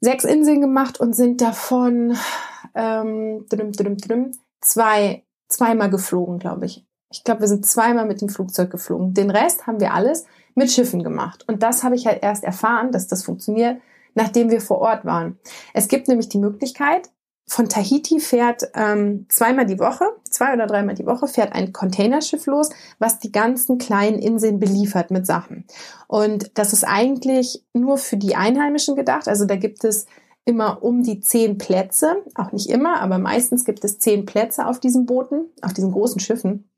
sechs 0.00 0.24
Inseln 0.24 0.60
gemacht 0.60 0.98
und 0.98 1.14
sind 1.14 1.40
davon 1.40 2.16
ähm, 2.74 3.46
drüm, 3.48 3.72
drüm, 3.72 3.96
drüm, 3.98 4.32
zwei, 4.60 5.22
zweimal 5.48 5.90
geflogen, 5.90 6.38
glaube 6.38 6.66
ich. 6.66 6.84
Ich 7.12 7.24
glaube, 7.24 7.40
wir 7.40 7.48
sind 7.48 7.66
zweimal 7.66 8.06
mit 8.06 8.20
dem 8.20 8.28
Flugzeug 8.28 8.70
geflogen. 8.70 9.14
Den 9.14 9.30
Rest 9.30 9.66
haben 9.66 9.80
wir 9.80 9.92
alles 9.94 10.24
mit 10.54 10.70
Schiffen 10.70 11.02
gemacht. 11.02 11.44
Und 11.48 11.62
das 11.62 11.82
habe 11.82 11.94
ich 11.94 12.06
halt 12.06 12.22
erst 12.22 12.44
erfahren, 12.44 12.92
dass 12.92 13.06
das 13.06 13.24
funktioniert, 13.24 13.80
nachdem 14.14 14.50
wir 14.50 14.60
vor 14.60 14.78
Ort 14.78 15.04
waren. 15.04 15.38
Es 15.74 15.88
gibt 15.88 16.08
nämlich 16.08 16.28
die 16.28 16.38
Möglichkeit, 16.38 17.10
von 17.50 17.68
Tahiti 17.68 18.20
fährt 18.20 18.70
ähm, 18.74 19.26
zweimal 19.28 19.66
die 19.66 19.80
Woche, 19.80 20.04
zwei 20.22 20.54
oder 20.54 20.68
dreimal 20.68 20.94
die 20.94 21.06
Woche, 21.06 21.26
fährt 21.26 21.52
ein 21.52 21.72
Containerschiff 21.72 22.46
los, 22.46 22.70
was 23.00 23.18
die 23.18 23.32
ganzen 23.32 23.78
kleinen 23.78 24.20
Inseln 24.20 24.60
beliefert 24.60 25.10
mit 25.10 25.26
Sachen. 25.26 25.64
Und 26.06 26.52
das 26.54 26.72
ist 26.72 26.84
eigentlich 26.84 27.64
nur 27.72 27.98
für 27.98 28.16
die 28.16 28.36
Einheimischen 28.36 28.94
gedacht. 28.94 29.26
Also 29.26 29.46
da 29.46 29.56
gibt 29.56 29.82
es 29.82 30.06
immer 30.44 30.84
um 30.84 31.02
die 31.02 31.20
zehn 31.20 31.58
Plätze, 31.58 32.22
auch 32.36 32.52
nicht 32.52 32.70
immer, 32.70 33.00
aber 33.00 33.18
meistens 33.18 33.64
gibt 33.64 33.84
es 33.84 33.98
zehn 33.98 34.26
Plätze 34.26 34.66
auf 34.66 34.78
diesen 34.78 35.04
Booten, 35.04 35.46
auf 35.60 35.72
diesen 35.72 35.90
großen 35.90 36.20
Schiffen 36.20 36.69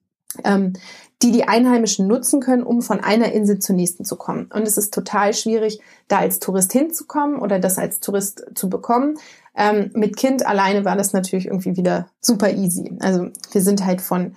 ähm, 0.44 0.74
die 1.22 1.30
die 1.30 1.44
Einheimischen 1.44 2.08
nutzen 2.08 2.40
können, 2.40 2.64
um 2.64 2.82
von 2.82 3.00
einer 3.00 3.32
Insel 3.32 3.60
zur 3.60 3.76
nächsten 3.76 4.04
zu 4.04 4.16
kommen. 4.16 4.50
Und 4.52 4.66
es 4.66 4.76
ist 4.76 4.92
total 4.92 5.34
schwierig, 5.34 5.80
da 6.08 6.18
als 6.18 6.40
Tourist 6.40 6.72
hinzukommen 6.72 7.38
oder 7.38 7.58
das 7.58 7.78
als 7.78 8.00
Tourist 8.00 8.44
zu 8.54 8.68
bekommen. 8.68 9.18
Ähm, 9.54 9.90
mit 9.94 10.16
Kind 10.16 10.44
alleine 10.44 10.84
war 10.84 10.96
das 10.96 11.12
natürlich 11.12 11.46
irgendwie 11.46 11.76
wieder 11.76 12.08
super 12.20 12.50
easy. 12.52 12.96
Also 13.00 13.28
wir 13.52 13.60
sind 13.62 13.84
halt 13.84 14.00
von 14.00 14.34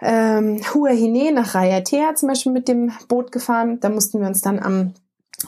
ähm, 0.00 0.60
Huahine 0.74 1.32
nach 1.32 1.54
Raiatea 1.54 2.14
zum 2.14 2.28
Beispiel 2.28 2.52
mit 2.52 2.68
dem 2.68 2.92
Boot 3.08 3.32
gefahren. 3.32 3.80
Da 3.80 3.88
mussten 3.88 4.20
wir 4.20 4.28
uns 4.28 4.42
dann 4.42 4.60
am, 4.60 4.94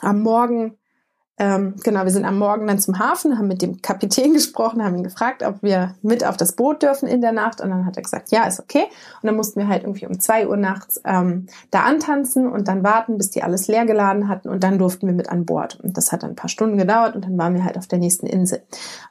am 0.00 0.22
Morgen 0.22 0.76
ähm, 1.38 1.74
genau, 1.84 2.04
wir 2.04 2.10
sind 2.10 2.24
am 2.24 2.38
Morgen 2.38 2.66
dann 2.66 2.78
zum 2.78 2.98
Hafen, 2.98 3.38
haben 3.38 3.46
mit 3.46 3.62
dem 3.62 3.80
Kapitän 3.80 4.32
gesprochen, 4.34 4.84
haben 4.84 4.96
ihn 4.96 5.04
gefragt, 5.04 5.42
ob 5.42 5.62
wir 5.62 5.94
mit 6.02 6.24
auf 6.24 6.36
das 6.36 6.52
Boot 6.52 6.82
dürfen 6.82 7.08
in 7.08 7.20
der 7.20 7.32
Nacht. 7.32 7.60
Und 7.60 7.70
dann 7.70 7.86
hat 7.86 7.96
er 7.96 8.02
gesagt, 8.02 8.30
ja, 8.30 8.44
ist 8.44 8.60
okay. 8.60 8.84
Und 9.22 9.26
dann 9.26 9.36
mussten 9.36 9.60
wir 9.60 9.68
halt 9.68 9.84
irgendwie 9.84 10.06
um 10.06 10.18
zwei 10.18 10.48
Uhr 10.48 10.56
nachts 10.56 11.00
ähm, 11.04 11.46
da 11.70 11.82
antanzen 11.82 12.50
und 12.50 12.68
dann 12.68 12.82
warten, 12.82 13.18
bis 13.18 13.30
die 13.30 13.42
alles 13.42 13.68
leer 13.68 13.86
geladen 13.86 14.28
hatten. 14.28 14.48
Und 14.48 14.64
dann 14.64 14.78
durften 14.78 15.06
wir 15.06 15.14
mit 15.14 15.28
an 15.28 15.46
Bord. 15.46 15.78
Und 15.80 15.96
das 15.96 16.10
hat 16.12 16.22
dann 16.22 16.30
ein 16.30 16.36
paar 16.36 16.50
Stunden 16.50 16.76
gedauert 16.76 17.14
und 17.14 17.24
dann 17.24 17.38
waren 17.38 17.54
wir 17.54 17.64
halt 17.64 17.78
auf 17.78 17.86
der 17.86 17.98
nächsten 17.98 18.26
Insel. 18.26 18.62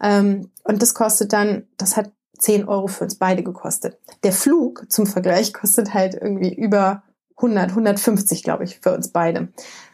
Ähm, 0.01 0.51
und 0.63 0.81
das 0.81 0.93
kostet 0.93 1.31
dann, 1.31 1.63
das 1.77 1.95
hat 1.95 2.11
10 2.39 2.67
Euro 2.67 2.87
für 2.87 3.05
uns 3.05 3.15
beide 3.15 3.41
gekostet. 3.41 3.97
Der 4.23 4.31
Flug 4.31 4.85
zum 4.89 5.07
Vergleich 5.07 5.53
kostet 5.53 5.93
halt 5.93 6.13
irgendwie 6.13 6.53
über 6.53 7.03
100, 7.37 7.69
150, 7.69 8.43
glaube 8.43 8.63
ich, 8.63 8.79
für 8.79 8.93
uns 8.93 9.09
beide. 9.09 9.49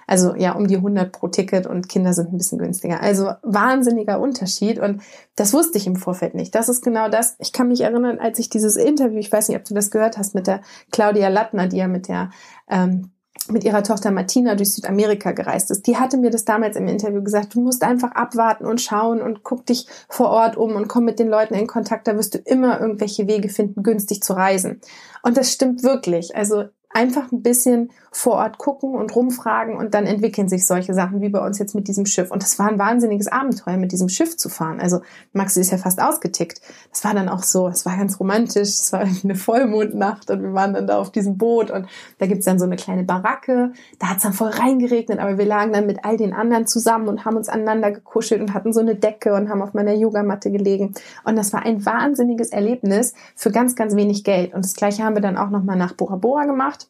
Also 0.07 0.36
ja, 0.36 0.53
um 0.53 0.67
die 0.67 0.77
100 0.77 1.12
pro 1.12 1.27
Ticket 1.27 1.67
und 1.67 1.89
Kinder 1.89 2.13
sind 2.13 2.33
ein 2.33 2.38
bisschen 2.38 2.60
günstiger. 2.60 3.01
Also 3.01 3.31
wahnsinniger 3.41 4.19
Unterschied 4.19 4.79
und 4.79 5.01
das 5.36 5.53
wusste 5.53 5.77
ich 5.77 5.88
im 5.88 5.95
Vorfeld 5.95 6.36
nicht. 6.36 6.53
Das 6.55 6.69
ist 6.69 6.83
genau 6.83 7.10
das. 7.10 7.36
Ich 7.39 7.53
kann 7.53 7.67
mich 7.67 7.81
erinnern, 7.81 8.19
als 8.19 8.39
ich 8.39 8.50
dieses 8.50 8.75
Interview, 8.75 9.19
ich 9.19 9.31
weiß 9.31 9.50
nicht, 9.50 9.57
ob 9.57 9.65
du 9.65 9.74
das 9.74 9.91
gehört 9.91 10.17
hast, 10.17 10.36
mit 10.36 10.48
der 10.48 10.62
Claudia 10.91 11.29
Lattner, 11.29 11.67
die 11.67 11.77
ja 11.77 11.88
mit 11.88 12.07
der 12.07 12.31
ähm, 12.69 13.12
mit 13.50 13.63
ihrer 13.63 13.83
Tochter 13.83 14.12
Martina 14.12 14.55
durch 14.55 14.74
Südamerika 14.74 15.31
gereist 15.31 15.69
ist. 15.69 15.88
Die 15.88 15.98
hatte 15.98 16.17
mir 16.17 16.29
das 16.29 16.45
damals 16.45 16.77
im 16.77 16.88
Interview 16.88 17.22
gesagt, 17.22 17.55
du 17.55 17.62
musst 17.62 17.83
einfach 17.83 18.12
abwarten 18.12 18.65
und 18.65 18.79
schauen 18.79 19.22
und 19.22 19.43
guck 19.43 19.65
dich 19.65 19.88
vor 20.07 20.29
Ort 20.29 20.55
um 20.55 20.75
und 20.75 20.88
komm 20.88 21.03
mit 21.03 21.19
den 21.19 21.27
Leuten 21.27 21.53
in 21.53 21.67
Kontakt, 21.67 22.07
da 22.07 22.15
wirst 22.15 22.36
du 22.36 22.38
immer 22.38 22.79
irgendwelche 22.79 23.27
Wege 23.27 23.50
finden, 23.50 23.83
günstig 23.83 24.24
zu 24.24 24.33
reisen. 24.33 24.79
Und 25.24 25.36
das 25.36 25.51
stimmt 25.51 25.83
wirklich. 25.83 26.36
Also 26.36 26.65
einfach 26.93 27.31
ein 27.31 27.41
bisschen 27.41 27.91
vor 28.12 28.33
Ort 28.33 28.59
gucken 28.59 28.93
und 28.93 29.15
rumfragen 29.15 29.75
und 29.75 29.95
dann 29.95 30.05
entwickeln 30.05 30.47
sich 30.47 30.67
solche 30.67 30.93
Sachen 30.93 31.21
wie 31.21 31.29
bei 31.29 31.43
uns 31.43 31.57
jetzt 31.57 31.73
mit 31.73 31.88
diesem 31.88 32.05
Schiff. 32.05 32.29
Und 32.29 32.43
das 32.43 32.59
war 32.59 32.69
ein 32.69 32.77
wahnsinniges 32.77 33.27
Abenteuer, 33.27 33.77
mit 33.77 33.91
diesem 33.91 34.07
Schiff 34.07 34.38
zu 34.38 34.50
fahren. 34.50 34.79
Also 34.79 35.01
Maxi 35.33 35.59
ist 35.59 35.71
ja 35.71 35.79
fast 35.79 36.00
ausgetickt. 36.00 36.62
Das 36.91 37.03
war 37.03 37.15
dann 37.15 37.27
auch 37.27 37.41
so, 37.41 37.67
es 37.67 37.88
war 37.88 37.97
ganz 37.97 38.19
romantisch, 38.19 38.69
es 38.69 38.93
war 38.93 39.01
eine 39.01 39.35
Vollmondnacht 39.35 40.29
und 40.29 40.43
wir 40.43 40.53
waren 40.53 40.75
dann 40.75 40.85
da 40.85 41.00
auf 41.00 41.12
diesem 41.12 41.39
Boot 41.39 41.71
und 41.71 41.88
da 42.19 42.27
gibt's 42.27 42.45
dann 42.45 42.59
so 42.59 42.65
eine 42.65 42.75
kleine 42.75 43.03
Baracke. 43.03 43.73
Da 43.97 44.09
hat's 44.09 44.23
dann 44.23 44.33
voll 44.33 44.50
reingeregnet, 44.50 45.17
aber 45.17 45.39
wir 45.39 45.45
lagen 45.45 45.73
dann 45.73 45.88
mit 45.88 46.05
all 46.05 46.17
den 46.17 46.33
anderen 46.33 46.67
zusammen 46.67 47.07
und 47.07 47.25
haben 47.25 47.35
uns 47.35 47.50
aneinander 47.50 47.91
gekuschelt 47.91 48.41
und 48.41 48.53
hatten 48.53 48.73
so 48.73 48.79
eine 48.79 48.93
Decke 48.93 49.33
und 49.33 49.50
haben 49.50 49.63
auf 49.63 49.73
meiner 49.73 49.93
Yogamatte 49.93 50.51
gelegen. 50.51 50.93
Und 51.23 51.35
das 51.35 51.51
war 51.51 51.63
ein 51.63 51.83
wahnsinniges 51.83 52.51
Erlebnis 52.51 53.15
für 53.35 53.50
ganz, 53.50 53.75
ganz 53.75 53.95
wenig 53.95 54.23
Geld. 54.23 54.53
Und 54.53 54.63
das 54.63 54.75
gleiche 54.75 55.03
haben 55.03 55.15
wir 55.15 55.21
dann 55.21 55.38
auch 55.38 55.50
nochmal 55.50 55.77
nach 55.77 55.93
Bora 55.93 56.17
Bora 56.17 56.45
gemacht 56.45 56.82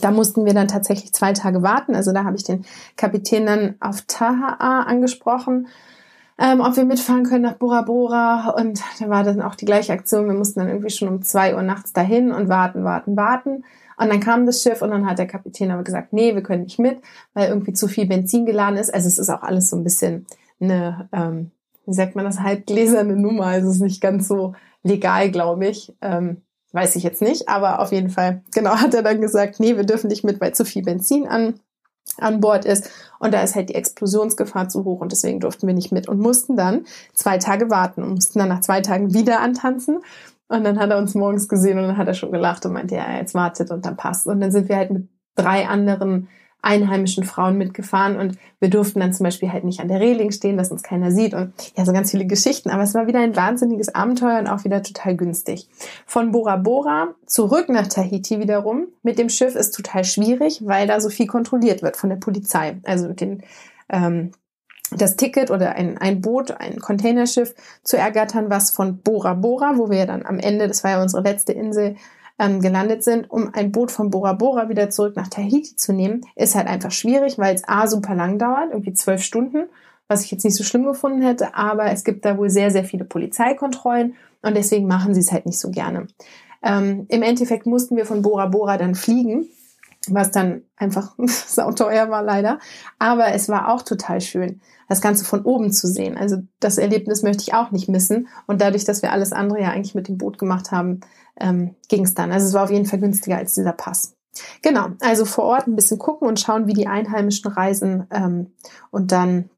da 0.00 0.10
mussten 0.10 0.44
wir 0.44 0.54
dann 0.54 0.68
tatsächlich 0.68 1.12
zwei 1.12 1.32
Tage 1.32 1.62
warten. 1.62 1.94
Also 1.94 2.12
da 2.12 2.24
habe 2.24 2.36
ich 2.36 2.44
den 2.44 2.64
Kapitän 2.96 3.46
dann 3.46 3.74
auf 3.80 4.02
Tahaa 4.06 4.82
angesprochen, 4.82 5.68
ähm, 6.38 6.60
ob 6.60 6.76
wir 6.76 6.84
mitfahren 6.84 7.24
können 7.24 7.42
nach 7.42 7.54
Bora 7.54 7.82
Bora. 7.82 8.50
Und 8.50 8.80
da 9.00 9.08
war 9.08 9.24
dann 9.24 9.42
auch 9.42 9.54
die 9.54 9.64
gleiche 9.64 9.92
Aktion. 9.92 10.26
Wir 10.26 10.34
mussten 10.34 10.60
dann 10.60 10.68
irgendwie 10.68 10.90
schon 10.90 11.08
um 11.08 11.22
zwei 11.22 11.54
Uhr 11.54 11.62
nachts 11.62 11.92
dahin 11.92 12.30
und 12.30 12.48
warten, 12.48 12.84
warten, 12.84 13.16
warten. 13.16 13.64
Und 13.98 14.08
dann 14.10 14.20
kam 14.20 14.46
das 14.46 14.62
Schiff 14.62 14.80
und 14.80 14.90
dann 14.90 15.06
hat 15.06 15.18
der 15.18 15.26
Kapitän 15.26 15.72
aber 15.72 15.82
gesagt, 15.82 16.12
nee, 16.12 16.34
wir 16.34 16.42
können 16.42 16.62
nicht 16.62 16.78
mit, 16.78 17.00
weil 17.34 17.48
irgendwie 17.48 17.72
zu 17.72 17.88
viel 17.88 18.06
Benzin 18.06 18.46
geladen 18.46 18.78
ist. 18.78 18.94
Also 18.94 19.08
es 19.08 19.18
ist 19.18 19.28
auch 19.28 19.42
alles 19.42 19.70
so 19.70 19.76
ein 19.76 19.82
bisschen 19.82 20.26
eine, 20.60 21.08
ähm, 21.12 21.50
wie 21.84 21.94
sagt 21.94 22.14
man 22.14 22.24
das, 22.24 22.40
halbgläserne 22.40 23.16
Nummer. 23.16 23.46
Also 23.46 23.68
es 23.68 23.76
ist 23.76 23.82
nicht 23.82 24.00
ganz 24.00 24.28
so 24.28 24.54
legal, 24.84 25.32
glaube 25.32 25.66
ich. 25.66 25.92
Ähm, 26.00 26.42
Weiß 26.72 26.96
ich 26.96 27.02
jetzt 27.02 27.22
nicht, 27.22 27.48
aber 27.48 27.80
auf 27.80 27.92
jeden 27.92 28.10
Fall, 28.10 28.42
genau, 28.52 28.70
hat 28.76 28.94
er 28.94 29.02
dann 29.02 29.20
gesagt, 29.20 29.60
nee, 29.60 29.76
wir 29.76 29.84
dürfen 29.84 30.08
nicht 30.08 30.24
mit, 30.24 30.40
weil 30.40 30.54
zu 30.54 30.64
viel 30.64 30.82
Benzin 30.82 31.26
an, 31.26 31.60
an 32.18 32.40
Bord 32.40 32.64
ist. 32.64 32.90
Und 33.18 33.32
da 33.32 33.42
ist 33.42 33.54
halt 33.54 33.70
die 33.70 33.74
Explosionsgefahr 33.74 34.68
zu 34.68 34.84
hoch 34.84 35.00
und 35.00 35.12
deswegen 35.12 35.40
durften 35.40 35.66
wir 35.66 35.74
nicht 35.74 35.92
mit 35.92 36.08
und 36.08 36.20
mussten 36.20 36.56
dann 36.56 36.84
zwei 37.14 37.38
Tage 37.38 37.70
warten 37.70 38.02
und 38.02 38.14
mussten 38.14 38.38
dann 38.38 38.48
nach 38.48 38.60
zwei 38.60 38.80
Tagen 38.80 39.14
wieder 39.14 39.40
antanzen. 39.40 40.00
Und 40.48 40.64
dann 40.64 40.78
hat 40.78 40.90
er 40.90 40.98
uns 40.98 41.14
morgens 41.14 41.48
gesehen 41.48 41.78
und 41.78 41.84
dann 41.84 41.98
hat 41.98 42.08
er 42.08 42.14
schon 42.14 42.32
gelacht 42.32 42.64
und 42.64 42.72
meinte, 42.72 42.94
ja, 42.94 43.18
jetzt 43.18 43.34
wartet 43.34 43.70
und 43.70 43.84
dann 43.84 43.96
passt. 43.96 44.26
Und 44.26 44.40
dann 44.40 44.50
sind 44.50 44.68
wir 44.68 44.76
halt 44.76 44.90
mit 44.90 45.08
drei 45.34 45.68
anderen 45.68 46.28
einheimischen 46.60 47.24
Frauen 47.24 47.56
mitgefahren 47.56 48.16
und 48.16 48.36
wir 48.58 48.68
durften 48.68 49.00
dann 49.00 49.12
zum 49.12 49.24
Beispiel 49.24 49.52
halt 49.52 49.64
nicht 49.64 49.80
an 49.80 49.88
der 49.88 50.00
Reling 50.00 50.32
stehen, 50.32 50.56
dass 50.56 50.72
uns 50.72 50.82
keiner 50.82 51.12
sieht 51.12 51.32
und 51.32 51.52
ja, 51.76 51.84
so 51.84 51.92
ganz 51.92 52.10
viele 52.10 52.26
Geschichten. 52.26 52.70
Aber 52.70 52.82
es 52.82 52.94
war 52.94 53.06
wieder 53.06 53.20
ein 53.20 53.36
wahnsinniges 53.36 53.94
Abenteuer 53.94 54.40
und 54.40 54.48
auch 54.48 54.64
wieder 54.64 54.82
total 54.82 55.16
günstig. 55.16 55.68
Von 56.04 56.32
Bora 56.32 56.56
Bora 56.56 57.14
zurück 57.26 57.68
nach 57.68 57.86
Tahiti 57.86 58.40
wiederum 58.40 58.88
mit 59.02 59.18
dem 59.18 59.28
Schiff 59.28 59.54
ist 59.54 59.74
total 59.74 60.04
schwierig, 60.04 60.62
weil 60.64 60.88
da 60.88 61.00
so 61.00 61.10
viel 61.10 61.26
kontrolliert 61.26 61.82
wird 61.82 61.96
von 61.96 62.10
der 62.10 62.16
Polizei. 62.16 62.78
Also 62.84 63.12
den 63.12 63.42
ähm, 63.88 64.32
das 64.90 65.16
Ticket 65.16 65.50
oder 65.50 65.74
ein, 65.74 65.98
ein 65.98 66.20
Boot, 66.20 66.50
ein 66.50 66.78
Containerschiff 66.78 67.54
zu 67.82 67.96
ergattern, 67.96 68.48
was 68.48 68.70
von 68.70 68.98
Bora 69.02 69.34
Bora, 69.34 69.76
wo 69.76 69.90
wir 69.90 70.06
dann 70.06 70.24
am 70.24 70.38
Ende, 70.38 70.66
das 70.66 70.82
war 70.82 70.92
ja 70.92 71.02
unsere 71.02 71.22
letzte 71.22 71.52
Insel, 71.52 71.96
ähm, 72.38 72.60
gelandet 72.60 73.02
sind, 73.04 73.30
um 73.30 73.52
ein 73.52 73.72
Boot 73.72 73.90
von 73.90 74.10
Bora 74.10 74.32
Bora 74.32 74.68
wieder 74.68 74.90
zurück 74.90 75.16
nach 75.16 75.28
Tahiti 75.28 75.76
zu 75.76 75.92
nehmen, 75.92 76.22
ist 76.36 76.54
halt 76.54 76.68
einfach 76.68 76.92
schwierig, 76.92 77.38
weil 77.38 77.54
es 77.54 77.66
A 77.66 77.86
super 77.86 78.14
lang 78.14 78.38
dauert, 78.38 78.70
irgendwie 78.70 78.92
zwölf 78.92 79.22
Stunden, 79.22 79.64
was 80.06 80.24
ich 80.24 80.30
jetzt 80.30 80.44
nicht 80.44 80.56
so 80.56 80.64
schlimm 80.64 80.84
gefunden 80.84 81.22
hätte, 81.22 81.54
aber 81.54 81.90
es 81.90 82.04
gibt 82.04 82.24
da 82.24 82.38
wohl 82.38 82.50
sehr, 82.50 82.70
sehr 82.70 82.84
viele 82.84 83.04
Polizeikontrollen 83.04 84.14
und 84.42 84.56
deswegen 84.56 84.86
machen 84.86 85.14
sie 85.14 85.20
es 85.20 85.32
halt 85.32 85.46
nicht 85.46 85.58
so 85.58 85.70
gerne. 85.70 86.06
Ähm, 86.62 87.06
Im 87.08 87.22
Endeffekt 87.22 87.66
mussten 87.66 87.96
wir 87.96 88.06
von 88.06 88.22
Bora 88.22 88.46
Bora 88.46 88.78
dann 88.78 88.94
fliegen, 88.94 89.48
was 90.14 90.30
dann 90.30 90.62
einfach 90.76 91.14
sauteuer 91.26 92.10
war 92.10 92.22
leider. 92.22 92.58
Aber 92.98 93.32
es 93.32 93.48
war 93.48 93.72
auch 93.72 93.82
total 93.82 94.20
schön, 94.20 94.60
das 94.88 95.00
Ganze 95.00 95.24
von 95.24 95.42
oben 95.42 95.72
zu 95.72 95.86
sehen. 95.86 96.16
Also 96.16 96.38
das 96.60 96.78
Erlebnis 96.78 97.22
möchte 97.22 97.42
ich 97.42 97.54
auch 97.54 97.70
nicht 97.70 97.88
missen. 97.88 98.28
Und 98.46 98.60
dadurch, 98.60 98.84
dass 98.84 99.02
wir 99.02 99.12
alles 99.12 99.32
andere 99.32 99.60
ja 99.60 99.70
eigentlich 99.70 99.94
mit 99.94 100.08
dem 100.08 100.18
Boot 100.18 100.38
gemacht 100.38 100.70
haben, 100.70 101.00
ähm, 101.40 101.74
ging 101.88 102.04
es 102.04 102.14
dann. 102.14 102.32
Also 102.32 102.46
es 102.46 102.54
war 102.54 102.64
auf 102.64 102.70
jeden 102.70 102.86
Fall 102.86 102.98
günstiger 102.98 103.36
als 103.36 103.54
dieser 103.54 103.72
Pass. 103.72 104.14
Genau, 104.62 104.88
also 105.00 105.24
vor 105.24 105.44
Ort 105.44 105.66
ein 105.66 105.76
bisschen 105.76 105.98
gucken 105.98 106.28
und 106.28 106.38
schauen, 106.38 106.66
wie 106.66 106.74
die 106.74 106.86
Einheimischen 106.86 107.50
reisen 107.50 108.06
ähm, 108.10 108.52
und 108.90 109.10
dann 109.10 109.50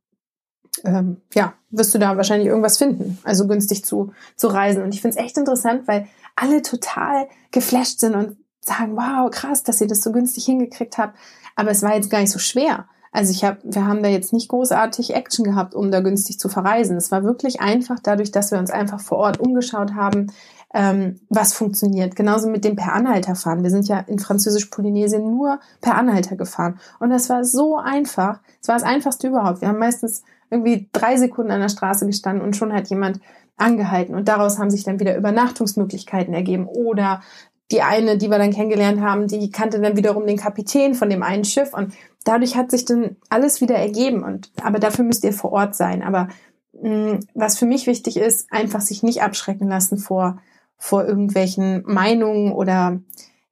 ähm, 0.84 1.20
ja, 1.34 1.54
wirst 1.70 1.94
du 1.94 1.98
da 1.98 2.16
wahrscheinlich 2.16 2.48
irgendwas 2.48 2.78
finden, 2.78 3.18
also 3.24 3.46
günstig 3.46 3.84
zu, 3.84 4.12
zu 4.36 4.48
reisen. 4.48 4.82
Und 4.82 4.94
ich 4.94 5.00
finde 5.00 5.18
es 5.18 5.24
echt 5.24 5.36
interessant, 5.36 5.86
weil 5.86 6.06
alle 6.36 6.62
total 6.62 7.28
geflasht 7.50 7.98
sind 7.98 8.14
und 8.14 8.36
sagen, 8.61 8.96
wow, 8.96 9.31
krass, 9.31 9.62
dass 9.62 9.81
ihr 9.81 9.87
das 9.87 10.03
so 10.03 10.12
günstig 10.12 10.44
hingekriegt 10.44 10.99
habt. 10.99 11.16
Aber 11.57 11.70
es 11.70 11.83
war 11.83 11.94
jetzt 11.94 12.11
gar 12.11 12.20
nicht 12.20 12.31
so 12.31 12.38
schwer. 12.38 12.87
Also 13.12 13.33
ich 13.33 13.44
habe, 13.44 13.59
wir 13.64 13.87
haben 13.87 14.03
da 14.03 14.09
jetzt 14.09 14.33
nicht 14.33 14.49
großartig 14.49 15.14
Action 15.14 15.44
gehabt, 15.44 15.75
um 15.75 15.90
da 15.90 16.01
günstig 16.01 16.38
zu 16.38 16.49
verreisen. 16.49 16.96
Es 16.96 17.11
war 17.11 17.25
wirklich 17.25 17.61
einfach 17.61 17.99
dadurch, 18.01 18.31
dass 18.31 18.53
wir 18.53 18.59
uns 18.59 18.70
einfach 18.70 19.01
vor 19.01 19.18
Ort 19.18 19.40
umgeschaut 19.40 19.94
haben, 19.94 20.29
ähm, 20.73 21.18
was 21.29 21.53
funktioniert. 21.53 22.14
Genauso 22.14 22.49
mit 22.49 22.64
dem 22.64 22.77
per 22.77 22.92
Anhalter 22.92 23.35
fahren. 23.35 23.64
Wir 23.64 23.70
sind 23.70 23.88
ja 23.88 23.99
in 23.99 24.20
Französisch-Polynesien 24.20 25.23
nur 25.23 25.59
per 25.81 25.96
Anhalter 25.96 26.37
gefahren. 26.37 26.79
Und 27.01 27.11
das 27.11 27.29
war 27.29 27.44
so 27.44 27.77
einfach. 27.77 28.38
Es 28.62 28.68
war 28.68 28.77
das 28.77 28.85
einfachste 28.85 29.27
überhaupt. 29.27 29.61
Wir 29.61 29.68
haben 29.68 29.79
meistens 29.79 30.23
irgendwie 30.49 30.88
drei 30.92 31.16
Sekunden 31.16 31.51
an 31.51 31.61
der 31.61 31.68
Straße 31.68 32.07
gestanden 32.07 32.44
und 32.44 32.55
schon 32.55 32.73
hat 32.73 32.88
jemand 32.88 33.20
angehalten. 33.57 34.14
Und 34.14 34.29
daraus 34.29 34.59
haben 34.59 34.70
sich 34.70 34.85
dann 34.85 35.01
wieder 35.01 35.16
Übernachtungsmöglichkeiten 35.16 36.33
ergeben. 36.33 36.66
Oder 36.66 37.23
die 37.70 37.83
eine, 37.83 38.18
die 38.18 38.30
wir 38.30 38.38
dann 38.38 38.52
kennengelernt 38.52 39.00
haben, 39.00 39.28
die 39.28 39.50
kannte 39.50 39.80
dann 39.80 39.96
wiederum 39.96 40.26
den 40.26 40.37
Kapitän 40.37 40.94
von 40.94 41.09
dem 41.09 41.22
einen 41.22 41.44
Schiff. 41.44 41.72
Und 41.72 41.94
dadurch 42.24 42.56
hat 42.56 42.70
sich 42.70 42.85
dann 42.85 43.16
alles 43.28 43.61
wieder 43.61 43.76
ergeben. 43.76 44.24
Und 44.24 44.50
aber 44.62 44.78
dafür 44.78 45.04
müsst 45.04 45.24
ihr 45.24 45.33
vor 45.33 45.52
Ort 45.52 45.74
sein. 45.74 46.02
Aber 46.02 46.28
mh, 46.72 46.90
mm, 46.90 47.20
was 47.35 47.59
für 47.59 47.66
mich 47.66 47.87
wichtig 47.87 48.16
ist, 48.16 48.52
einfach 48.52 48.80
sich 48.80 49.02
nicht 49.02 49.22
abschrecken 49.22 49.68
lassen 49.68 49.98
vor 49.98 50.40
vor 50.83 51.04
irgendwelchen 51.04 51.83
Meinungen 51.85 52.52
oder 52.52 53.00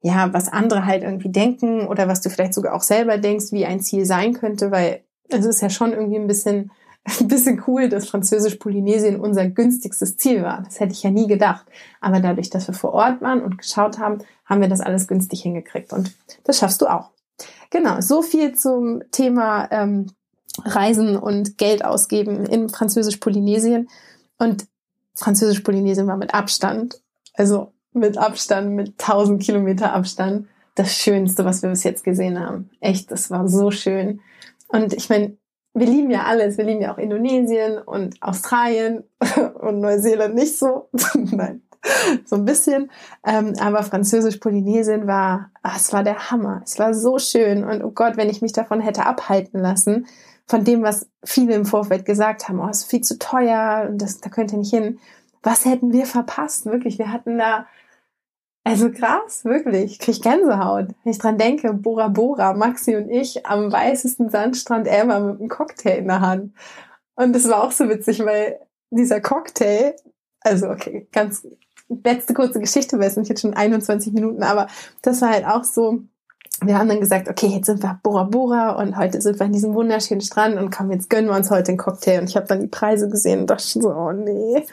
ja, 0.01 0.33
was 0.33 0.51
andere 0.51 0.85
halt 0.85 1.03
irgendwie 1.03 1.29
denken 1.29 1.85
oder 1.85 2.07
was 2.07 2.21
du 2.21 2.29
vielleicht 2.29 2.55
sogar 2.55 2.73
auch 2.73 2.81
selber 2.81 3.19
denkst, 3.19 3.51
wie 3.51 3.67
ein 3.67 3.81
Ziel 3.81 4.05
sein 4.05 4.33
könnte, 4.33 4.71
weil 4.71 5.03
es 5.29 5.45
ist 5.45 5.61
ja 5.61 5.69
schon 5.69 5.93
irgendwie 5.93 6.17
ein 6.17 6.27
bisschen, 6.27 6.71
ein 7.19 7.27
bisschen 7.27 7.63
cool, 7.67 7.89
dass 7.89 8.09
Französisch-Polynesien 8.09 9.19
unser 9.19 9.47
günstigstes 9.47 10.17
Ziel 10.17 10.43
war. 10.43 10.63
Das 10.63 10.79
hätte 10.79 10.93
ich 10.93 11.03
ja 11.03 11.11
nie 11.11 11.27
gedacht. 11.27 11.65
Aber 12.01 12.19
dadurch, 12.19 12.49
dass 12.49 12.67
wir 12.67 12.75
vor 12.75 12.93
Ort 12.93 13.21
waren 13.21 13.41
und 13.41 13.57
geschaut 13.57 13.99
haben, 13.99 14.19
haben 14.45 14.61
wir 14.61 14.67
das 14.67 14.81
alles 14.81 15.07
günstig 15.07 15.41
hingekriegt. 15.41 15.93
Und 15.93 16.13
das 16.43 16.57
schaffst 16.57 16.81
du 16.81 16.87
auch. 16.87 17.11
Genau, 17.69 18.01
so 18.01 18.21
viel 18.21 18.55
zum 18.55 19.03
Thema 19.11 19.67
ähm, 19.71 20.11
Reisen 20.65 21.15
und 21.15 21.57
Geld 21.57 21.85
ausgeben 21.85 22.45
in 22.45 22.69
Französisch-Polynesien. 22.69 23.89
Und 24.37 24.67
Französisch-Polynesien 25.15 26.07
war 26.07 26.17
mit 26.17 26.33
Abstand, 26.33 27.01
also 27.33 27.71
mit 27.93 28.17
Abstand, 28.17 28.71
mit 28.71 28.93
1000 28.99 29.41
Kilometer 29.41 29.93
Abstand, 29.93 30.47
das 30.75 30.95
Schönste, 30.95 31.45
was 31.45 31.61
wir 31.61 31.69
bis 31.69 31.83
jetzt 31.83 32.03
gesehen 32.03 32.39
haben. 32.39 32.69
Echt, 32.79 33.11
das 33.11 33.29
war 33.29 33.47
so 33.47 33.71
schön. 33.71 34.21
Und 34.69 34.93
ich 34.93 35.09
meine, 35.09 35.37
wir 35.73 35.87
lieben 35.87 36.11
ja 36.11 36.23
alles. 36.23 36.57
Wir 36.57 36.65
lieben 36.65 36.81
ja 36.81 36.93
auch 36.93 36.97
Indonesien 36.97 37.77
und 37.77 38.21
Australien 38.21 39.03
und 39.59 39.79
Neuseeland 39.79 40.35
nicht 40.35 40.57
so. 40.57 40.89
Nein, 41.13 41.61
so 42.25 42.35
ein 42.35 42.45
bisschen. 42.45 42.91
Ähm, 43.25 43.53
aber 43.59 43.83
Französisch-Polynesien 43.83 45.07
war, 45.07 45.51
ach, 45.61 45.77
es 45.77 45.93
war 45.93 46.03
der 46.03 46.31
Hammer. 46.31 46.61
Es 46.65 46.79
war 46.79 46.93
so 46.93 47.19
schön. 47.19 47.63
Und 47.63 47.83
oh 47.83 47.91
Gott, 47.91 48.17
wenn 48.17 48.29
ich 48.29 48.41
mich 48.41 48.53
davon 48.53 48.81
hätte 48.81 49.05
abhalten 49.05 49.59
lassen, 49.59 50.07
von 50.49 50.63
dem, 50.63 50.81
was 50.81 51.07
viele 51.23 51.53
im 51.53 51.65
Vorfeld 51.65 52.05
gesagt 52.05 52.49
haben, 52.49 52.59
oh, 52.59 52.67
ist 52.67 52.85
viel 52.85 53.01
zu 53.01 53.19
teuer 53.19 53.87
und 53.87 54.01
das, 54.01 54.19
da 54.19 54.29
könnt 54.29 54.51
ihr 54.51 54.57
nicht 54.57 54.73
hin. 54.73 54.99
Was 55.43 55.63
hätten 55.65 55.93
wir 55.93 56.07
verpasst? 56.07 56.65
Wirklich, 56.65 56.97
wir 56.97 57.13
hatten 57.13 57.37
da, 57.37 57.67
also 58.63 58.91
krass, 58.91 59.45
wirklich, 59.45 59.93
ich 59.93 59.99
krieg 59.99 60.21
Gänsehaut. 60.21 60.89
Wenn 61.03 61.11
ich 61.11 61.17
dran 61.17 61.37
denke, 61.37 61.73
Bora 61.73 62.07
Bora, 62.09 62.53
Maxi 62.53 62.95
und 62.95 63.09
ich 63.09 63.45
am 63.45 63.71
weißesten 63.71 64.29
Sandstrand 64.29 64.87
ever 64.87 65.19
mit 65.19 65.39
einem 65.39 65.49
Cocktail 65.49 65.97
in 65.97 66.07
der 66.07 66.21
Hand. 66.21 66.53
Und 67.15 67.33
das 67.33 67.47
war 67.49 67.63
auch 67.63 67.71
so 67.71 67.89
witzig, 67.89 68.23
weil 68.25 68.59
dieser 68.91 69.21
Cocktail, 69.21 69.95
also 70.41 70.69
okay, 70.69 71.07
ganz 71.11 71.47
letzte 72.03 72.33
kurze 72.33 72.59
Geschichte, 72.59 72.99
weil 72.99 73.07
es 73.07 73.15
sind 73.15 73.27
jetzt 73.27 73.41
schon 73.41 73.53
21 73.53 74.13
Minuten, 74.13 74.43
aber 74.43 74.67
das 75.01 75.21
war 75.21 75.29
halt 75.29 75.45
auch 75.45 75.63
so, 75.63 76.03
wir 76.63 76.77
haben 76.77 76.89
dann 76.89 76.99
gesagt, 76.99 77.29
okay, 77.29 77.47
jetzt 77.47 77.67
sind 77.67 77.81
wir 77.81 77.99
Bora 78.03 78.23
Bora 78.23 78.71
und 78.71 78.97
heute 78.97 79.21
sind 79.21 79.39
wir 79.39 79.45
an 79.45 79.53
diesem 79.53 79.73
wunderschönen 79.73 80.21
Strand 80.21 80.57
und 80.57 80.69
komm, 80.71 80.91
jetzt 80.91 81.09
gönnen 81.09 81.29
wir 81.29 81.35
uns 81.35 81.49
heute 81.49 81.69
einen 81.69 81.77
Cocktail. 81.77 82.19
Und 82.19 82.29
ich 82.29 82.35
habe 82.35 82.47
dann 82.47 82.59
die 82.59 82.67
Preise 82.67 83.09
gesehen 83.09 83.41
und 83.41 83.49
dachte 83.49 83.67
schon 83.67 83.81
so, 83.81 83.89
oh 83.89 84.11
nee. 84.11 84.65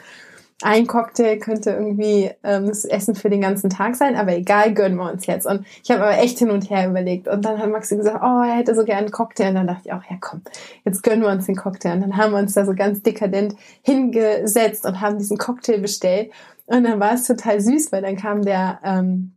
Ein 0.63 0.87
Cocktail 0.87 1.37
könnte 1.37 1.69
irgendwie 1.69 2.31
ähm, 2.43 2.67
das 2.67 2.83
Essen 2.83 3.13
für 3.13 3.29
den 3.29 3.41
ganzen 3.41 3.69
Tag 3.69 3.95
sein, 3.95 4.15
aber 4.15 4.35
egal, 4.35 4.73
gönnen 4.73 4.97
wir 4.97 5.11
uns 5.11 5.27
jetzt. 5.27 5.45
Und 5.45 5.65
ich 5.83 5.91
habe 5.91 6.01
aber 6.01 6.17
echt 6.17 6.39
hin 6.39 6.49
und 6.49 6.69
her 6.71 6.89
überlegt. 6.89 7.27
Und 7.27 7.45
dann 7.45 7.59
hat 7.59 7.69
Maxi 7.69 7.95
gesagt, 7.95 8.23
oh, 8.23 8.41
er 8.41 8.57
hätte 8.57 8.73
so 8.73 8.83
gerne 8.83 9.01
einen 9.01 9.11
Cocktail. 9.11 9.49
Und 9.49 9.55
dann 9.55 9.67
dachte 9.67 9.83
ich 9.85 9.93
auch, 9.93 10.03
ja 10.09 10.17
komm, 10.19 10.41
jetzt 10.83 11.03
gönnen 11.03 11.21
wir 11.21 11.29
uns 11.29 11.45
den 11.45 11.55
Cocktail. 11.55 11.93
Und 11.93 12.01
dann 12.01 12.17
haben 12.17 12.31
wir 12.31 12.39
uns 12.39 12.53
da 12.53 12.65
so 12.65 12.73
ganz 12.73 13.03
dekadent 13.03 13.55
hingesetzt 13.83 14.85
und 14.85 14.99
haben 14.99 15.19
diesen 15.19 15.37
Cocktail 15.37 15.77
bestellt. 15.77 16.31
Und 16.65 16.83
dann 16.83 16.99
war 16.99 17.13
es 17.13 17.27
total 17.27 17.61
süß, 17.61 17.91
weil 17.91 18.01
dann 18.01 18.17
kam 18.17 18.41
der 18.41 18.79
ähm, 18.83 19.36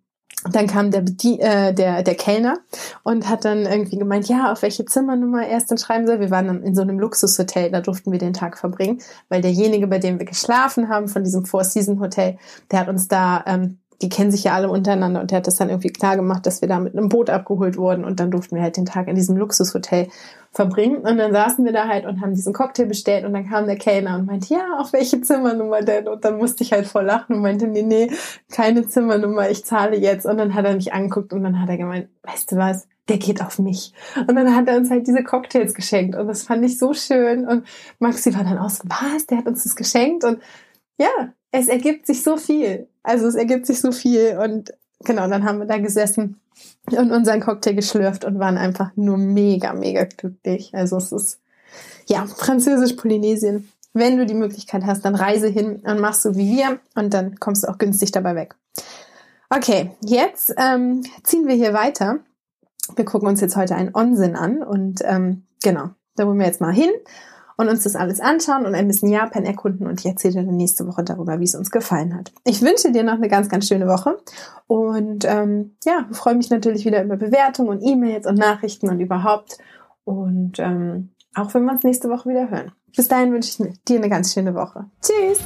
dann 0.50 0.66
kam 0.66 0.90
der, 0.90 1.02
äh, 1.02 1.74
der, 1.74 2.02
der 2.02 2.14
Kellner 2.14 2.58
und 3.02 3.28
hat 3.28 3.44
dann 3.44 3.66
irgendwie 3.66 3.98
gemeint, 3.98 4.28
ja, 4.28 4.52
auf 4.52 4.62
welche 4.62 4.84
Zimmernummer 4.84 5.42
er 5.42 5.48
erst 5.48 5.70
dann 5.70 5.78
schreiben 5.78 6.06
soll. 6.06 6.20
Wir 6.20 6.30
waren 6.30 6.46
dann 6.46 6.62
in 6.62 6.74
so 6.74 6.82
einem 6.82 6.98
Luxushotel, 6.98 7.70
da 7.70 7.80
durften 7.80 8.10
wir 8.10 8.18
den 8.18 8.32
Tag 8.32 8.56
verbringen, 8.56 9.00
weil 9.28 9.42
derjenige, 9.42 9.86
bei 9.86 9.98
dem 9.98 10.18
wir 10.18 10.26
geschlafen 10.26 10.88
haben, 10.88 11.08
von 11.08 11.24
diesem 11.24 11.44
Four-Season-Hotel, 11.44 12.38
der 12.70 12.80
hat 12.80 12.88
uns 12.88 13.08
da 13.08 13.44
ähm, 13.46 13.78
die 14.02 14.08
kennen 14.08 14.30
sich 14.30 14.44
ja 14.44 14.54
alle 14.54 14.70
untereinander 14.70 15.20
und 15.20 15.30
der 15.30 15.38
hat 15.38 15.46
das 15.46 15.56
dann 15.56 15.68
irgendwie 15.68 15.92
klar 15.92 16.16
gemacht, 16.16 16.46
dass 16.46 16.62
wir 16.62 16.68
da 16.68 16.78
mit 16.78 16.96
einem 16.96 17.08
Boot 17.08 17.28
abgeholt 17.28 17.76
wurden 17.76 18.04
und 18.04 18.18
dann 18.18 18.30
durften 18.30 18.56
wir 18.56 18.62
halt 18.62 18.76
den 18.76 18.86
Tag 18.86 19.08
in 19.08 19.14
diesem 19.14 19.36
Luxushotel 19.36 20.08
verbringen 20.52 20.98
und 20.98 21.18
dann 21.18 21.32
saßen 21.32 21.64
wir 21.64 21.72
da 21.72 21.86
halt 21.86 22.06
und 22.06 22.20
haben 22.20 22.34
diesen 22.34 22.52
Cocktail 22.52 22.86
bestellt 22.86 23.24
und 23.24 23.34
dann 23.34 23.48
kam 23.48 23.66
der 23.66 23.76
Kellner 23.76 24.16
und 24.16 24.26
meinte, 24.26 24.54
ja, 24.54 24.78
auf 24.78 24.92
welche 24.92 25.20
Zimmernummer 25.20 25.82
denn? 25.82 26.08
Und 26.08 26.24
dann 26.24 26.38
musste 26.38 26.64
ich 26.64 26.72
halt 26.72 26.86
voll 26.86 27.04
lachen 27.04 27.36
und 27.36 27.42
meinte, 27.42 27.68
nee, 27.68 27.82
nee, 27.82 28.10
keine 28.50 28.86
Zimmernummer, 28.86 29.48
ich 29.50 29.64
zahle 29.64 29.96
jetzt. 29.96 30.26
Und 30.26 30.38
dann 30.38 30.54
hat 30.54 30.64
er 30.64 30.74
mich 30.74 30.92
angeguckt 30.92 31.32
und 31.32 31.44
dann 31.44 31.60
hat 31.60 31.68
er 31.68 31.76
gemeint, 31.76 32.08
weißt 32.22 32.52
du 32.52 32.56
was, 32.56 32.88
der 33.08 33.18
geht 33.18 33.42
auf 33.42 33.58
mich. 33.58 33.92
Und 34.16 34.34
dann 34.34 34.54
hat 34.54 34.66
er 34.66 34.76
uns 34.76 34.90
halt 34.90 35.06
diese 35.06 35.22
Cocktails 35.22 35.74
geschenkt 35.74 36.16
und 36.16 36.26
das 36.26 36.42
fand 36.42 36.64
ich 36.64 36.78
so 36.78 36.94
schön 36.94 37.46
und 37.46 37.66
Maxi 37.98 38.34
war 38.34 38.44
dann 38.44 38.58
aus, 38.58 38.80
was, 38.84 39.26
der 39.26 39.38
hat 39.38 39.46
uns 39.46 39.64
das 39.64 39.76
geschenkt 39.76 40.24
und 40.24 40.40
ja, 40.98 41.32
es 41.52 41.68
ergibt 41.68 42.06
sich 42.06 42.22
so 42.22 42.36
viel. 42.36 42.88
Also 43.02 43.26
es 43.26 43.34
ergibt 43.34 43.66
sich 43.66 43.80
so 43.80 43.92
viel 43.92 44.38
und 44.42 44.72
genau, 45.04 45.28
dann 45.28 45.44
haben 45.44 45.58
wir 45.58 45.66
da 45.66 45.78
gesessen 45.78 46.40
und 46.90 47.10
unseren 47.10 47.40
Cocktail 47.40 47.74
geschlürft 47.74 48.24
und 48.24 48.38
waren 48.38 48.58
einfach 48.58 48.90
nur 48.96 49.16
mega, 49.16 49.72
mega 49.72 50.04
glücklich. 50.04 50.74
Also 50.74 50.98
es 50.98 51.12
ist, 51.12 51.40
ja, 52.06 52.26
Französisch-Polynesien. 52.26 53.70
Wenn 53.92 54.18
du 54.18 54.26
die 54.26 54.34
Möglichkeit 54.34 54.84
hast, 54.84 55.04
dann 55.04 55.16
reise 55.16 55.48
hin 55.48 55.82
und 55.84 56.00
machst 56.00 56.22
so 56.22 56.36
wie 56.36 56.56
wir 56.56 56.78
und 56.94 57.12
dann 57.12 57.40
kommst 57.40 57.64
du 57.64 57.68
auch 57.68 57.78
günstig 57.78 58.12
dabei 58.12 58.36
weg. 58.36 58.54
Okay, 59.48 59.90
jetzt 60.00 60.54
ähm, 60.58 61.02
ziehen 61.24 61.48
wir 61.48 61.56
hier 61.56 61.72
weiter. 61.72 62.20
Wir 62.94 63.04
gucken 63.04 63.28
uns 63.28 63.40
jetzt 63.40 63.56
heute 63.56 63.74
einen 63.74 63.94
Onsen 63.94 64.36
an 64.36 64.62
und 64.62 65.00
ähm, 65.04 65.44
genau, 65.62 65.90
da 66.14 66.26
wollen 66.26 66.38
wir 66.38 66.46
jetzt 66.46 66.60
mal 66.60 66.72
hin 66.72 66.90
und 67.60 67.68
uns 67.68 67.82
das 67.82 67.94
alles 67.94 68.20
anschauen 68.20 68.64
und 68.64 68.74
ein 68.74 68.88
bisschen 68.88 69.10
Japan 69.10 69.44
erkunden 69.44 69.86
und 69.86 70.00
ich 70.00 70.06
erzähle 70.06 70.32
dir 70.32 70.44
dann 70.44 70.56
nächste 70.56 70.86
Woche 70.86 71.04
darüber, 71.04 71.40
wie 71.40 71.44
es 71.44 71.54
uns 71.54 71.70
gefallen 71.70 72.16
hat. 72.16 72.32
Ich 72.44 72.62
wünsche 72.62 72.90
dir 72.90 73.02
noch 73.02 73.14
eine 73.14 73.28
ganz, 73.28 73.50
ganz 73.50 73.68
schöne 73.68 73.86
Woche 73.86 74.18
und 74.66 75.26
ähm, 75.26 75.76
ja, 75.84 76.08
freue 76.10 76.36
mich 76.36 76.48
natürlich 76.48 76.86
wieder 76.86 77.04
über 77.04 77.18
Bewertungen 77.18 77.68
und 77.68 77.82
E-Mails 77.82 78.26
und 78.26 78.38
Nachrichten 78.38 78.88
und 78.88 78.98
überhaupt 78.98 79.58
und 80.04 80.58
ähm, 80.58 81.10
auch 81.34 81.52
wenn 81.52 81.64
wir 81.64 81.72
uns 81.72 81.84
nächste 81.84 82.08
Woche 82.08 82.30
wieder 82.30 82.50
hören. 82.50 82.72
Bis 82.96 83.08
dahin 83.08 83.30
wünsche 83.30 83.50
ich 83.62 83.78
dir 83.86 83.98
eine 83.98 84.08
ganz 84.08 84.32
schöne 84.32 84.54
Woche. 84.54 84.86
Tschüss! 85.02 85.40